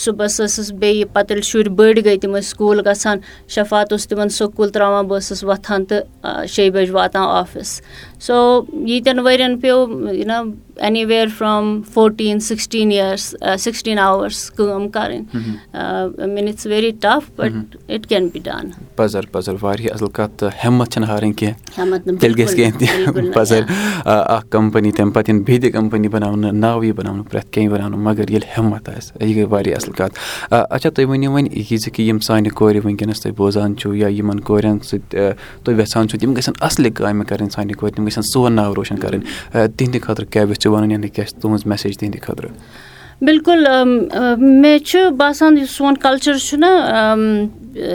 صُبحَس 0.04 0.40
ٲسٕس 0.42 0.72
بیٚیہِ 0.80 1.06
پَتہٕ 1.14 1.32
ییٚلہِ 1.36 1.50
شُرۍ 1.50 1.72
بٔڑۍ 1.78 2.02
گٔے 2.06 2.18
تِم 2.22 2.36
ٲسۍ 2.36 2.48
سکوٗل 2.50 2.80
گژھان 2.88 3.18
شفات 3.56 3.92
اوس 3.92 4.08
تِمَن 4.08 4.30
سکوٗل 4.30 4.70
ترٛاوان 4.70 5.06
بہٕ 5.08 5.20
ٲسٕس 5.20 5.44
وۄتھان 5.44 5.86
تہٕ 5.86 6.46
شیٚیہِ 6.54 6.74
بَجہِ 6.74 6.94
واتان 6.96 7.26
آفِس۔ 7.42 7.82
سو 8.26 8.64
ییٖتٮ۪ن 8.88 9.20
ؤرۍیَن 9.20 9.60
پیوٚو 9.60 10.12
یہِ 10.14 10.26
نا 10.26 10.42
any 10.80 11.04
wear 11.06 11.28
from 11.38 11.82
fourteen 11.94 12.40
sixteen 12.40 12.92
یِیٲرٕس 12.92 13.36
سِکِسٹیٖن 13.64 14.00
اَوٲرٕس 14.00 14.50
کٲم 14.52 14.88
کَرٕنۍ 14.90 16.28
man 16.34 16.48
it's 16.48 16.66
very 16.66 16.92
tough 17.02 17.30
but 17.36 17.76
it 17.88 18.08
can 18.10 18.28
be 18.34 18.40
done 18.44 18.70
پَزر 18.96 19.26
پَزر 19.32 19.56
واریاہ 19.62 19.94
اَصٕل 19.94 20.10
کَتھ 20.14 20.38
تہٕ 20.38 20.50
ہٮ۪مت 20.66 20.92
چھَنہٕ 20.92 21.10
ہارٕنۍ 21.10 21.34
کینٛہہ 21.38 22.18
تیٚلہِ 22.20 22.38
گژھِ 22.38 22.56
کینٛہہ 22.56 23.12
تہِ 23.12 23.34
پَزر 23.34 23.64
اکھ 24.06 24.50
کَمپٔنی 24.52 24.92
تَمہِ 24.92 25.14
پَتہٕ 25.14 25.34
یِن 25.34 25.42
بیٚیہِ 25.44 25.62
تہِ 25.62 25.72
کَمپٔنی 25.74 26.08
بَناونہٕ 26.08 26.52
ناوٕے 26.54 26.92
بَناونہٕ 26.94 27.26
پرٛٮ۪تھ 27.32 27.52
کینٛہہ 27.52 27.74
بَناونہٕ 27.74 28.00
مگر 28.00 28.30
ییٚلہِ 28.30 28.58
ہٮ۪مت 28.58 28.90
آسہِ 28.90 29.24
یہِ 29.24 29.36
گٔے 29.36 29.44
واریاہ 29.50 29.78
اَصٕل 29.78 29.92
کَتھ 29.98 30.20
اچھا 30.52 30.90
تُہۍ 30.90 31.06
ؤنِو 31.10 31.32
وۄنۍ 31.32 31.50
یہِ 31.54 31.78
زِ 31.78 31.92
کہِ 31.94 32.08
یِم 32.08 32.20
سانہِ 32.28 32.52
کورِ 32.52 32.80
وٕنکٮ۪نَس 32.84 33.22
تُہۍ 33.22 33.34
بوزان 33.38 33.76
چھُو 33.78 33.94
یا 33.96 34.08
یِمَن 34.08 34.40
کورٮ۪ن 34.40 34.80
سۭتۍ 34.84 35.34
تُہۍ 35.64 35.80
یَژھان 35.80 36.08
چھُو 36.08 36.18
تِم 36.20 36.34
گژھن 36.38 36.54
اَصلہِ 36.62 36.94
کامہِ 36.94 37.26
کَرٕنۍ 37.28 37.50
سانہِ 37.56 37.76
کورِ 37.76 37.94
تِم 37.96 38.06
گژھن 38.08 38.22
سون 38.32 38.54
ناو 38.56 38.76
روشَن 38.76 38.98
کَرٕنۍ 39.00 39.68
تِہنٛدِ 39.78 40.02
خٲطرٕ 40.02 40.32
کیاہ 40.32 40.46
یژھِو 40.46 40.69
وَنُن 40.70 40.92
یعنی 40.92 41.10
کیاہ 41.10 41.28
چھِ 41.28 41.42
تُہٕنٛز 41.42 41.66
میسیج 41.66 41.98
تِہنٛدِ 41.98 42.22
خٲطرٕ 42.22 42.52
بِلکُل 43.22 43.68
مےٚ 44.38 44.78
چھُ 44.88 45.10
باسان 45.18 45.58
یُس 45.58 45.72
سون 45.78 45.98
کَلچَر 46.04 46.38
چھُنہ 46.38 46.68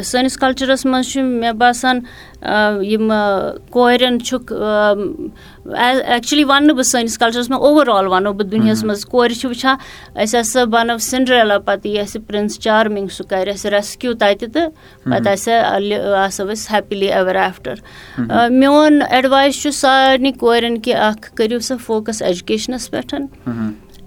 سٲنِس 0.04 0.36
کَلچَرَس 0.38 0.84
منٛز 0.86 1.12
چھُ 1.12 1.22
مےٚ 1.22 1.52
باسان 1.58 2.00
یِم 2.84 3.12
کورٮ۪ن 3.70 4.18
چھُکھ 4.24 4.52
ایٚکچُؤلی 4.52 6.44
وَننہٕ 6.44 6.74
بہٕ 6.76 6.84
سٲنِس 6.90 7.16
کَلچَرَس 7.18 7.50
منٛز 7.50 7.62
اوٚوَرآل 7.62 8.06
وَنو 8.06 8.32
بہٕ 8.32 8.46
دُنیاہَس 8.50 8.84
منٛز۔ 8.84 9.04
کورِ 9.12 9.32
چھِ 9.34 9.48
وٕچھان 9.48 9.76
أسۍ 10.22 10.40
ہَسا 10.40 10.64
بَنو 10.72 10.98
سِنڈریلا 11.10 11.58
پَتہٕ 11.58 11.90
یی 11.90 12.00
اَسہِ 12.00 12.20
پِرٛنٕس 12.26 12.58
چارمِنٛگ 12.60 13.08
سُہ 13.16 13.24
کَرِ 13.30 13.48
اَسہِ 13.52 13.70
ریسکیوٗ 13.72 14.14
تَتہِ 14.20 14.52
تہٕ 14.52 14.70
پَتہٕ 15.10 15.32
آسہِ 15.32 15.52
آسو 16.24 16.48
أسۍ 16.52 16.72
ہیپیلی 16.72 17.12
اٮ۪وَر 17.12 17.36
آفٹَر 17.46 17.74
میون 18.50 19.00
ایڈوایس 19.10 19.62
چھُ 19.62 19.72
سارنٕے 19.72 20.32
کورٮ۪ن 20.32 20.80
کہِ 20.80 20.94
اَکھ 20.94 21.34
کٔرِو 21.34 21.58
سا 21.68 21.74
فوکَس 21.86 22.22
ایجوکیشنَس 22.22 22.90
پٮ۪ٹھ 22.90 23.14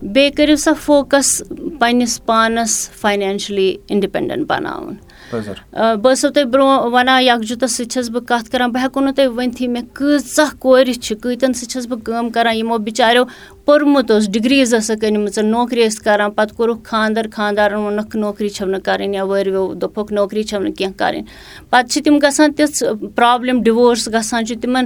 بیٚیہِ 0.01 0.33
کٔرِو 0.35 0.55
سا 0.55 0.71
فوکَس 0.81 1.41
پنٛنِس 1.79 2.25
پانَس 2.25 2.89
فاینینشلی 3.01 3.75
اِنڈِپٮ۪نٛڈٮ۪نٛٹ 3.87 4.47
بَناوُن۔ 4.47 4.95
بہٕ 5.31 6.11
ٲسٕو 6.13 6.29
تۄہہِ 6.33 6.47
برونٛہہ 6.51 6.85
وَنان 6.93 7.23
یَکجُتَس 7.23 7.71
سۭتۍ 7.77 7.89
چھَس 7.91 8.09
بہٕ 8.09 8.25
کَتھ 8.27 8.51
کَران 8.51 8.71
بہٕ 8.71 8.83
ہٮ۪کو 8.83 8.99
نہٕ 8.99 9.13
تۄہہِ 9.15 9.27
ؤنۍتھٕے 9.37 9.67
مےٚ 9.67 9.83
کۭژاہ 9.93 10.55
کورِ 10.59 10.93
چھِ 10.93 11.15
کۭتٮ۪ن 11.21 11.53
سۭتۍ 11.53 11.69
چھَس 11.71 11.87
بہٕ 11.87 12.01
کٲم 12.05 12.29
کَران 12.35 12.55
یِمو 12.55 12.77
بِچاریو 12.87 13.23
پوٚرمُت 13.65 14.11
اوس 14.11 14.29
ڈِگریٖز 14.31 14.73
ٲسٕکھ 14.73 15.05
أنۍمٕژ 15.05 15.37
نوکری 15.43 15.87
ٲسۍ 15.87 16.03
کَران 16.03 16.31
پَتہٕ 16.31 16.55
کوٚرُکھ 16.57 16.83
خانٛدَر 16.89 17.25
خانٛدارَن 17.35 17.79
ووٚنُکھ 17.79 18.15
نوکری 18.17 18.49
چھَو 18.49 18.65
نہٕ 18.65 18.81
کَرٕنۍ 18.81 19.13
یا 19.13 19.23
وٲرویو 19.23 19.73
دوٚپُکھ 19.73 20.13
نوکری 20.13 20.43
چھَو 20.43 20.59
نہٕ 20.59 20.73
کینٛہہ 20.77 20.97
کَرٕنۍ۔ 20.97 21.23
پَتہٕ 21.69 21.89
چھِ 21.91 22.03
تِم 22.03 22.19
گژھان 22.23 22.53
تِژھ 22.53 22.83
پرٛابلِم 23.15 23.61
ڈِوورس 23.63 24.07
گژھان 24.13 24.45
چھِ 24.45 24.55
تِمَن 24.61 24.85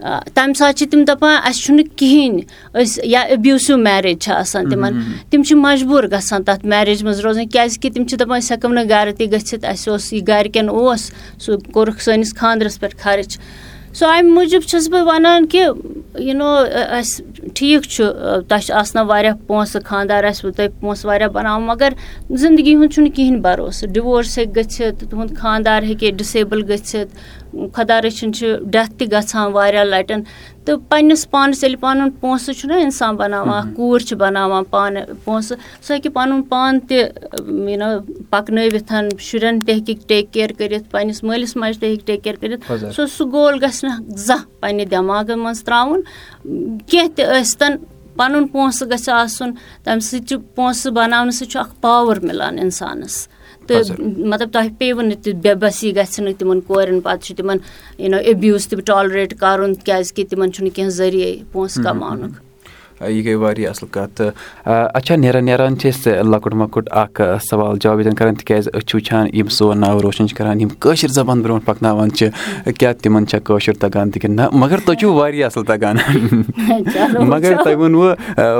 تَمہِ 0.00 0.56
ساتہٕ 0.56 0.76
چھِ 0.76 0.88
تِم 0.90 1.04
دَپان 1.08 1.36
اَسہِ 1.44 1.62
چھُنہٕ 1.64 1.96
کِہیٖنۍ. 1.96 2.42
أسۍ 2.80 3.00
یا 3.04 3.20
ایٚبیوٗسِو 3.20 3.76
میریج 3.76 4.18
چھِ 4.24 4.32
آسان 4.32 4.68
تِمَن. 4.70 5.00
تِم 5.30 5.42
چھِ 5.42 5.56
مجبوٗر 5.56 6.04
گژھان 6.12 6.42
تَتھ 6.42 6.66
میریج 6.66 7.02
منٛز 7.04 7.20
روزٕنۍ 7.20 7.48
کیٛازِکہِ 7.52 7.92
تِم 7.94 8.06
چھِ 8.06 8.18
دَپان 8.20 8.38
أسۍ 8.38 8.52
ہٮ۪کو 8.52 8.68
نہٕ 8.68 8.88
گَرٕ 8.90 9.12
تہِ 9.18 9.32
گٔژھِتھ. 9.32 9.64
اَسہِ 9.64 9.90
اوس 9.90 10.12
یہِ 10.12 10.22
گَرِکٮ۪ن 10.28 10.68
اوس 10.68 11.10
سُہ 11.42 11.56
کوٚرُکھ 11.72 12.02
سٲنِس 12.02 12.34
خاندرَس 12.38 12.80
پٮ۪ٹھ 12.80 12.96
خرٕچ. 13.02 13.38
سو 13.98 14.06
اَمہِ 14.06 14.30
موٗجوٗب 14.30 14.62
چھَس 14.68 14.88
بہٕ 14.92 15.04
وَنان 15.06 15.46
کہِ 15.46 15.60
یوٗ 16.18 16.34
نو 16.36 16.50
اَسہِ 16.98 17.24
ٹھیٖک 17.54 17.82
چھُ 17.82 18.04
تۄہہِ 18.48 18.62
چھُ 18.62 18.72
آسان 18.80 19.06
واریاہ 19.06 19.34
پونٛسہٕ 19.46 19.82
خانٛدار 19.84 20.24
آسِوٕ 20.24 20.52
تۄہہِ 20.56 20.70
پونٛسہٕ 20.80 21.06
واریاہ 21.08 21.28
بَناوُن 21.28 21.62
مگر 21.66 21.92
زِندگی 22.42 22.74
ہُنٛد 22.74 22.92
چھُنہٕ 22.92 23.14
کِہیٖنۍ 23.16 23.40
بَروسہٕ. 23.42 23.88
ڈِوورس 23.92 24.38
ہیٚکہِ 24.38 24.56
گٔژھِتھ 24.56 25.04
تُہُنٛد 25.10 25.36
خانٛدار 25.38 25.82
ہیٚکہِ 25.82 26.12
ڈِسیبٕل 26.16 26.62
گٔژھِتھ 26.70 27.10
خۄدا 27.74 28.00
رٔچھِنۍ 28.02 28.32
چھِ 28.32 28.46
ڈٮ۪تھ 28.72 28.92
تہِ 28.98 29.12
گژھان 29.12 29.52
واریاہ 29.52 29.84
لَٹٮ۪ن 29.84 30.22
تہٕ 30.64 30.78
پنٛنِس 30.88 31.30
پانَس 31.30 31.62
ییٚلہِ 31.62 31.80
پَنُن 31.80 32.10
پونٛسہٕ 32.20 32.54
چھُنہ 32.58 32.74
اِنسان 32.84 33.16
بَناوان 33.16 33.74
کوٗر 33.74 33.98
چھِ 34.06 34.16
بَناوان 34.18 34.64
پانہٕ 34.70 35.04
پونٛسہٕ 35.24 35.58
سُہ 35.84 35.92
ہیٚکہِ 35.92 36.12
پَنُن 36.12 36.42
پان 36.50 36.80
تہِ 36.88 36.96
یوٗ 36.98 37.76
نو 37.78 37.86
پَکنٲوِتھ 38.30 38.92
شُرٮ۪ن 39.26 39.60
تہِ 39.64 39.74
ہیٚکہِ 39.74 40.06
ٹیک 40.08 40.32
کِیَر 40.32 40.52
کٔرِتھ 40.58 40.90
پنٛنِس 40.90 41.22
مٲلِس 41.24 41.56
ماجہِ 41.56 41.80
تہِ 41.80 41.88
ہیٚکہِ 41.88 42.06
ٹیک 42.06 42.22
کِیَر 42.24 42.36
کٔرِتھ. 42.40 42.72
سُہ 42.94 43.06
سُہ 43.16 43.24
گول 43.32 43.58
گژھِ 43.62 43.84
نہٕ 43.84 44.16
زانٛہہ 44.26 44.44
پنٛنہِ 44.60 44.90
دٮ۪ماغہٕ 44.90 45.36
منٛز 45.36 45.62
ترٛاوُن. 45.64 46.00
کینٛہہ 46.90 47.14
تہِ 47.16 47.24
ٲسۍتَن 47.24 47.76
پَنُن 48.16 48.46
پونٛسہٕ 48.48 48.88
گژھِ 48.90 49.08
آسُن 49.12 49.50
تَمہِ 49.84 50.02
سۭتۍ 50.02 50.26
چھُ 50.28 50.36
پونٛسہٕ 50.54 50.92
بَناونہٕ 50.92 51.34
سۭتۍ 51.38 51.50
چھُ 51.50 51.60
اَکھ 51.60 51.74
پاوَر 51.80 52.20
مِلان 52.20 52.58
اِنسانَس 52.58 53.28
تہٕ 53.68 54.00
مطلب 54.00 54.52
تۄہہِ 54.52 54.70
پیٚیوٕ 54.78 55.02
نہٕ 55.02 55.22
تہِ 55.22 55.32
بے 55.42 55.54
بٔسی 55.60 55.94
گژھِ 55.96 56.20
نہٕ 56.24 56.38
تِمَن 56.38 56.60
کورٮ۪ن 56.66 57.00
پَتہٕ 57.00 57.22
چھُ 57.24 57.36
تِمَن 57.36 57.58
یوٗ 57.98 58.10
نو 58.10 58.18
ایٚبیوٗز 58.26 58.68
تہِ 58.68 58.84
ٹالریٹ 58.86 59.34
کَرُن 59.40 59.74
کیٛازِکہِ 59.74 60.28
تِمَن 60.30 60.52
چھُنہٕ 60.52 60.74
کینٛہہ 60.74 60.96
ذٔریعے 60.98 61.36
پونٛسہٕ 61.52 61.84
کَماونُک 61.84 62.45
یہِ 63.00 63.24
گٔے 63.24 63.34
واریاہ 63.34 63.70
اَصٕل 63.70 63.88
کَتھ 63.90 64.14
تہٕ 64.16 64.30
اچھا 64.94 65.16
نیران 65.16 65.44
نیران 65.44 65.78
چھِ 65.78 65.88
أسۍ 65.88 66.22
لۄکُٹ 66.30 66.54
مۄکُٹ 66.54 66.88
اکھ 67.02 67.20
سوال 67.50 67.78
جواب 67.80 67.98
ییٚتٮ۪ن 67.98 68.14
کَران 68.16 68.34
تِکیازِ 68.34 68.68
أسۍ 68.68 68.86
چھِ 68.86 68.94
وٕچھان 68.96 69.26
یِم 69.32 69.48
سون 69.56 69.80
ناو 69.80 70.02
روشَن 70.02 70.28
چھِ 70.28 70.36
کَران 70.36 70.60
یِم 70.60 70.68
کٲشِر 70.80 71.08
زَبان 71.18 71.42
برونٛٹھ 71.42 71.64
پَکناوان 71.66 72.10
چھِ 72.10 72.28
کیٛاہ 72.78 72.92
تِمَن 73.02 73.26
چھا 73.26 73.38
کٲشُر 73.44 73.74
تَگان 73.80 74.10
تہِ 74.10 74.20
کِنہٕ 74.22 74.36
نہ 74.36 74.56
مگر 74.58 74.78
تُہۍ 74.86 74.96
چھُو 75.00 75.12
واریاہ 75.14 75.46
اَصٕل 75.46 75.64
تَگان 75.64 75.96
مگر 77.28 77.54
تۄہہِ 77.64 77.76
ووٚنوُ 77.76 78.14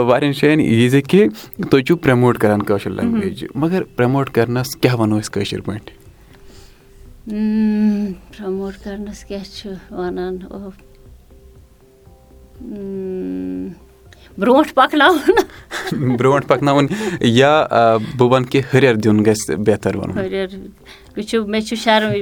واریاہَن 0.09 0.33
جایَن 0.41 0.61
یہِ 0.61 0.89
زِ 0.91 1.03
کہِ 1.09 1.29
تُہۍ 1.71 1.83
چھُو 1.87 1.97
پرٛموٹ 1.97 2.39
کَران 2.39 2.63
کٲشِر 2.63 2.91
لینٛگویج 2.91 3.45
مگر 3.55 3.83
پرٛموٹ 3.97 4.31
کَرنَس 4.35 4.77
کیٛاہ 4.77 4.97
وَنو 5.01 5.19
أسۍ 5.19 5.33
کٲشِر 5.33 5.61
پٲٹھۍ 5.61 5.95
پرٛموٹ 8.37 8.75
کَرنَس 8.85 9.25
کیٛاہ 9.25 9.45
چھُ 9.55 9.71
وَنان 9.91 10.39
برونٛٹھ 14.39 14.73
پَکناوُن 14.75 16.17
برونٛٹھ 16.17 16.47
پَکناوُن 16.49 16.87
یا 17.21 17.67
بہٕ 18.19 18.31
وَنہٕ 18.31 18.51
کہِ 18.51 18.61
ہُرٮ۪ر 18.73 18.95
دیُن 18.95 19.25
گژھِ 19.27 19.57
بہتر 19.67 19.97
وَنُن 19.97 20.19
وٕچھِو 21.17 21.45
مےٚ 21.47 21.61
چھُ 21.67 21.77
شرم 21.85 22.13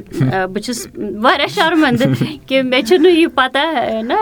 بہٕ 0.52 0.62
چھُس 0.64 0.86
واریاہ 1.22 1.54
شرمنٛدٕ 1.54 2.48
کہِ 2.48 2.62
مےٚ 2.62 2.82
چھُنہٕ 2.88 3.12
یہِ 3.12 3.26
پَتہ 3.34 3.64
نہ 4.08 4.18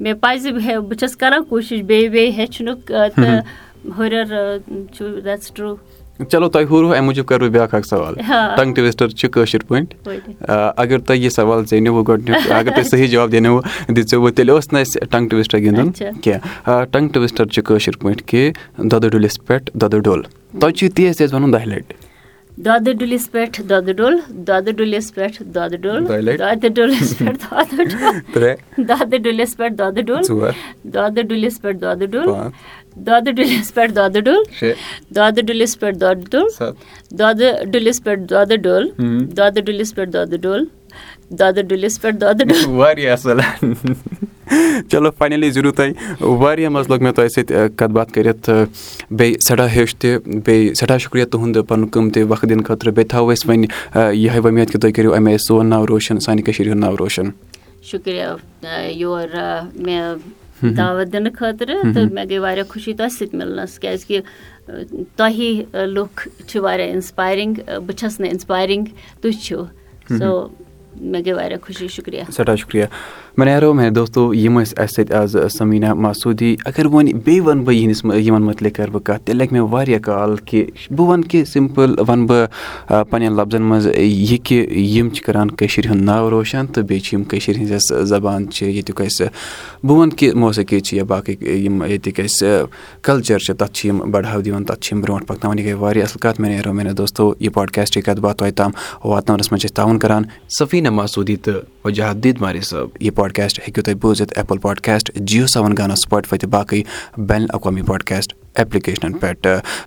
مےٚ 0.00 0.14
پَزِ 0.20 0.52
بہٕ 0.52 0.98
چھَس 1.00 1.16
کَران 1.16 1.44
کوٗشِش 1.48 1.82
بیٚیہِ 1.82 2.10
بیٚیہِ 2.10 2.36
ہیٚچھنُک 2.36 2.86
تہٕ 2.86 3.42
ہُرٮ۪ر 3.98 4.58
چھُ 4.94 5.20
دیٹٕس 5.24 5.52
ٹرٛوٗ 5.54 5.76
چلو 6.28 6.48
تۄہہِ 6.48 6.66
ہُروٕ 6.70 6.94
اَمہِ 6.94 7.04
موٗجوٗب 7.04 7.26
کَرٕ 7.26 7.40
بہٕ 7.40 7.50
بیٛاکھ 7.50 7.74
اکھ 7.74 7.86
سوال 7.86 8.14
ٹنٛگ 8.14 8.74
ٹُوِسٹَر 8.74 9.08
چھِ 9.08 9.28
کٲشِر 9.32 9.62
پٲٹھۍ 9.68 10.44
اگر 10.76 10.98
تۄہہِ 10.98 11.22
یہِ 11.22 11.30
سوال 11.32 11.64
زینِوٕ 11.70 12.04
گۄڈٕنیُک 12.08 12.52
اگر 12.52 12.70
تُہۍ 12.74 12.88
صحیح 12.90 13.06
جواب 13.06 13.32
دِنوٕ 13.32 13.62
دِژیوٕ 13.96 14.30
تیٚلہِ 14.30 14.54
اوس 14.54 14.72
نہٕ 14.72 14.80
اَسہِ 14.82 15.08
ٹنٛگ 15.10 15.28
ٹُوِسٹَر 15.28 15.58
گِنٛدُن 15.58 15.90
کینٛہہ 16.22 16.84
ٹنٛگ 16.92 17.08
ٹُوِسٹَر 17.14 17.46
چھِ 17.46 17.62
کٲشِر 17.64 17.96
پٲٹھۍ 18.00 18.26
کہِ 18.26 18.52
دۄدٕ 18.90 19.08
ڈُلِس 19.10 19.38
پٮ۪ٹھ 19.46 19.70
دۄدٕ 19.80 20.00
ڈوٚل 20.04 20.22
تۄہہِ 20.60 20.74
چھُ 20.74 20.90
تیز 20.96 21.16
تیز 21.18 21.34
وَنُن 21.34 21.52
دَہہِ 21.52 21.66
لَٹہِ 21.66 22.08
دۄدٕ 22.64 22.92
ڈُلِس 22.98 23.30
پٮ۪ٹھ 23.32 23.60
دۄدٕ 23.68 23.92
ڈوٚل 23.96 24.16
دۄدٕ 24.46 24.72
ڈُلِس 24.76 25.14
پٮ۪ٹھ 25.14 25.42
دۄدٕ 25.54 25.76
ڈوٚل 25.82 26.06
دۄدٕ 26.38 26.68
ڈُلِس 26.74 27.18
پٮ۪ٹھ 27.18 27.44
دۄدٕ 28.88 29.18
ڈُلِس 29.24 29.56
پٮ۪ٹھ 29.56 29.74
دۄدٕ 29.78 30.02
ڈوٚل 30.02 30.22
دۄدٕ 30.94 31.22
ڈُلِس 31.28 31.60
پٮ۪ٹھ 31.62 31.78
دۄدٕ 31.80 32.06
ڈوٚل 32.12 32.28
دۄدٕ 32.96 33.32
ڈُلِس 33.32 33.72
پٮ۪ٹھ 33.74 33.92
دۄدٕ 33.94 34.20
ڈوٚل 34.20 34.42
دۄدٕ 35.16 35.42
ڈُلِس 35.46 35.78
پٮ۪ٹھ 35.80 35.98
دۄدٕ 36.00 36.30
ڈوٚل 36.32 36.48
دۄدٕ 37.18 37.64
ڈُلِس 37.72 38.02
پٮ۪ٹھ 38.04 38.20
دۄدٕ 38.30 38.56
ڈوٚل 38.62 38.88
دۄدٕ 39.36 39.62
ڈُلِس 39.66 39.94
پٮ۪ٹھ 39.94 40.10
دۄدٕ 40.12 40.36
ڈوٚل 40.42 40.64
دۄدٕ 41.38 41.62
ڈُلِس 41.68 42.00
پٮ۪ٹھ 42.00 42.16
دۄدٕ 42.20 42.44
ڈوٚل 42.46 42.74
واریاہ 42.78 43.12
اَصٕل 43.12 43.40
چلو 44.90 45.10
فاینٔلی 45.18 45.50
تۄہہِ 45.50 46.22
واریاہ 46.40 46.70
مَزٕ 46.70 46.88
لوٚگ 46.88 47.02
مےٚ 47.02 47.12
تۄہہِ 47.14 47.30
سۭتۍ 47.34 47.68
کَتھ 47.76 47.92
باتھ 47.92 48.12
کٔرِتھ 48.12 48.50
بیٚیہِ 49.10 49.40
سٮ۪ٹھاہ 49.40 49.68
ہیوٚچھ 49.74 49.96
تہِ 49.96 50.16
بیٚیہِ 50.44 50.74
سٮ۪ٹھاہ 50.74 50.98
شُکریہ 50.98 51.24
تُہُنٛد 51.24 51.66
پَنُن 51.68 51.88
قۭمتی 51.92 52.22
وقت 52.22 52.48
دِنہٕ 52.48 52.64
خٲطرٕ 52.66 52.92
بیٚیہِ 52.92 53.10
تھاوو 53.10 53.32
أسۍ 53.32 53.48
وۄنۍ 53.48 54.14
یِہوٚے 54.14 54.40
وۄمید 54.44 54.70
کہِ 54.70 54.80
تُہۍ 54.80 54.92
کٔرِو 54.92 55.14
اَمے 55.14 55.36
سون 55.46 55.70
ناو 55.70 55.86
روشَن 55.86 56.20
سانہِ 56.20 56.44
کٔشیٖرِ 56.44 56.70
ہُنٛد 56.70 56.80
ناو 56.80 56.96
روشَن 56.98 57.30
شُکریہ 57.90 58.26
یور 58.94 59.28
مےٚ 59.74 60.14
دعوت 60.62 61.12
دِنہٕ 61.12 61.32
خٲطرٕ 61.38 61.92
تہٕ 61.94 62.12
مےٚ 62.12 62.24
گٔے 62.30 62.38
واریاہ 62.38 62.72
خوشی 62.72 62.94
تۄہہِ 62.94 63.10
سۭتۍ 63.10 63.36
مِلنَس 63.38 63.78
کیٛازِکہِ 63.78 64.20
تۄہی 65.16 65.62
لُکھ 65.94 66.28
چھِ 66.46 66.60
واریاہ 66.62 66.92
اِنسپایرِنٛگ 66.94 67.54
بہٕ 67.86 67.96
چھَس 67.98 68.20
نہٕ 68.20 68.30
اِنسپایرِنٛگ 68.30 68.84
تُہۍ 69.20 69.40
چھِو 69.44 69.64
سو 70.18 70.48
مےٚ 71.00 71.22
گٔے 71.26 71.32
واریاہ 71.32 71.58
خوشی 71.66 71.88
شُکریہ 71.88 72.22
سٮ۪ٹھاہ 72.32 72.56
شُکریہ 72.56 72.84
مےٚ 73.40 73.74
میانہِ 73.74 73.94
دوستو 73.94 74.34
یِم 74.34 74.58
ٲسۍ 74.60 74.72
اَسہِ 74.76 74.94
سۭتۍ 74.94 75.14
آز 75.16 75.36
سمیٖنا 75.58 75.92
مسوٗدی 75.94 76.56
اگر 76.64 76.86
وۄنۍ 76.86 77.12
بیٚیہِ 77.24 77.46
وَنہٕ 77.46 77.64
بہٕ 77.64 77.74
یِہِنٛدِس 77.74 78.26
یِمَن 78.26 78.42
مُتعلِق 78.42 78.76
کَرٕ 78.76 78.90
بہٕ 78.92 79.02
کَتھ 79.04 79.22
تیٚلہِ 79.24 79.42
لَگہِ 79.42 79.52
مےٚ 79.52 79.68
واریاہ 79.70 79.98
کال 79.98 80.36
کہِ 80.36 80.64
بہٕ 80.90 81.06
وَنہٕ 81.08 81.28
کہِ 81.30 81.46
سِمپٕل 81.46 81.94
وَنہٕ 82.08 82.26
بہٕ 82.26 83.04
پنٛنٮ۪ن 83.10 83.36
لفظن 83.36 83.62
منٛز 83.62 83.86
یہِ 83.96 84.38
کہِ 84.44 84.78
یِم 84.78 85.08
چھِ 85.08 85.24
کَران 85.24 85.50
کٔشیٖرِ 85.50 85.90
ہُنٛد 85.90 86.04
ناو 86.04 86.30
روشَن 86.30 86.66
تہٕ 86.66 86.84
بیٚیہِ 86.84 87.04
چھِ 87.04 87.14
یِم 87.14 87.24
کٔشیٖرِ 87.24 87.58
ہِنٛز 87.58 87.70
یۄس 87.70 88.08
زبان 88.08 88.50
چھِ 88.50 88.66
ییٚتیُک 88.66 89.00
اَسہِ 89.00 89.26
بہٕ 89.84 89.96
وَنہٕ 89.96 90.16
کہِ 90.16 90.34
موسیقی 90.34 90.80
چھِ 90.80 90.96
یا 90.96 91.04
باقٕے 91.04 91.54
یِم 91.56 91.82
ییٚتِکۍ 91.82 92.24
اَسہِ 92.24 92.48
کَلچَر 93.02 93.38
چھِ 93.38 93.56
تَتھ 93.56 93.72
چھِ 93.72 93.88
یِم 93.88 93.98
بَڑاو 94.10 94.40
دِوان 94.40 94.64
تَتھ 94.64 94.80
چھِ 94.80 94.92
یِم 94.92 95.00
برونٛٹھ 95.02 95.26
پَکناوان 95.26 95.58
یہِ 95.58 95.66
گٔے 95.66 95.74
واریاہ 95.74 96.04
اَصٕل 96.04 96.20
کَتھ 96.20 96.40
مےٚ 96.40 96.50
نیرو 96.50 96.72
میانیو 96.72 96.94
دوستو 96.94 97.32
یہِ 97.40 97.52
پاڈکاسٹٕچ 97.52 98.04
کَتھ 98.04 98.20
باتھ 98.20 98.38
توتہِ 98.38 98.54
تام 98.54 98.70
واتناونَس 99.04 99.52
منٛز 99.52 99.60
چھِ 99.60 99.70
أسۍ 99.70 99.76
تعاوُن 99.76 99.98
کَران۔ 99.98 100.22
سفیٖنا 100.58 100.90
مسوٗدی 100.90 101.36
تہٕ 101.36 101.54
وجہت 101.84 102.22
دیٖد 102.24 102.40
ماری 102.40 102.60
صٲب 102.60 102.88
یہِ 103.00 103.14
پاڈکاسٹ 103.14 103.58
ہیٚکِو 103.58 103.82
تُہۍ 103.82 103.94
بوٗزِتھ 104.00 104.32
ایپٕل 104.36 104.58
پاڈکاسٹ 104.58 105.10
جِیو 105.14 105.46
سیوَن 105.46 105.74
گانا 105.78 105.94
سُپاٹفاے 105.96 106.38
تہٕ 106.38 106.50
باقٕے 106.50 106.82
بین 107.16 107.42
الاقوامی 107.42 107.82
پاڈکاسٹ 107.82 108.34
ایپلِکیشنَن 108.54 109.12
پٮ۪ٹھ۔ 109.12 109.46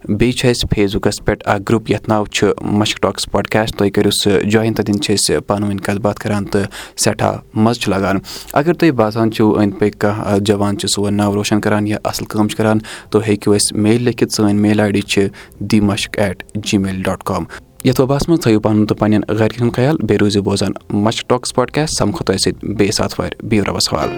بیٚیہِ 0.09 0.35
چھِ 0.37 0.49
اَسہِ 0.49 0.69
فیس 0.75 0.95
بُکَس 0.95 1.23
پٮ۪ٹھ 1.25 1.47
اَکھ 1.47 1.61
گرُپ 1.69 1.91
یَتھ 1.91 2.09
ناو 2.09 2.25
چھُ 2.25 2.51
مشک 2.61 3.01
ٹاکٕس 3.01 3.31
پاڈکاسٹ 3.31 3.75
تُہۍ 3.77 3.89
کٔرِو 3.93 4.11
سُہ 4.21 4.41
جویِن 4.51 4.73
تَتٮ۪ن 4.73 5.01
چھِ 5.01 5.13
أسۍ 5.13 5.39
پانہٕ 5.47 5.69
ؤنۍ 5.69 5.83
کَتھ 5.85 5.99
باتھ 6.01 6.19
کَران 6.19 6.45
تہٕ 6.45 6.65
سٮ۪ٹھاہ 6.97 7.37
مَزٕ 7.53 7.81
چھُ 7.81 7.91
لَگان۔ 7.91 8.17
اگر 8.53 8.73
تُہۍ 8.73 8.91
باسان 8.91 9.31
چھُو 9.31 9.53
أنٛدۍ 9.59 9.79
پٔکۍ 9.79 9.99
کانٛہہ 9.99 10.37
جوان 10.45 10.77
چھُ 10.77 10.87
سون 10.89 11.13
ناو 11.17 11.33
روشَن 11.35 11.61
کَران 11.61 11.87
یا 11.87 11.97
اَصٕل 12.03 12.25
کٲم 12.25 12.47
چھِ 12.47 12.57
کَران 12.57 12.79
تُہۍ 13.09 13.27
ہیٚکِو 13.27 13.53
اَسہِ 13.53 13.77
میل 13.77 14.03
لیکھِتھ 14.03 14.33
سٲنۍ 14.33 14.53
میل 14.53 14.79
آی 14.79 14.91
ڈی 14.91 15.01
چھِ 15.01 15.27
the 15.59 15.79
Mushk 15.79 16.19
at 16.19 16.43
gmail 16.77 17.01
dot 17.05 17.23
com 17.23 17.43
یَتھ 17.85 18.01
وباہَس 18.01 18.27
منٛز 18.29 18.41
تھٲیِو 18.41 18.59
پَنُن 18.59 18.85
تہٕ 18.85 18.97
پنٛنٮ۪ن 18.99 19.37
گَرِکٮ۪ن 19.39 19.61
ہُنٛد 19.61 19.75
خیال 19.75 19.95
بیٚیہِ 19.97 20.19
روٗزِو 20.19 20.41
بوزان 20.43 20.71
مشک 20.89 21.29
ٹاکٕس 21.29 21.53
پاڈکاسٹ 21.53 21.97
سَمکھو 21.97 22.23
تۄہہِ 22.25 22.39
سۭتۍ 22.39 22.75
بیٚیِس 22.77 23.01
آتھوارِ 23.01 23.31
بِہِو 23.49 23.63
رۄبَس 23.67 23.93
حوالہٕ 23.93 24.13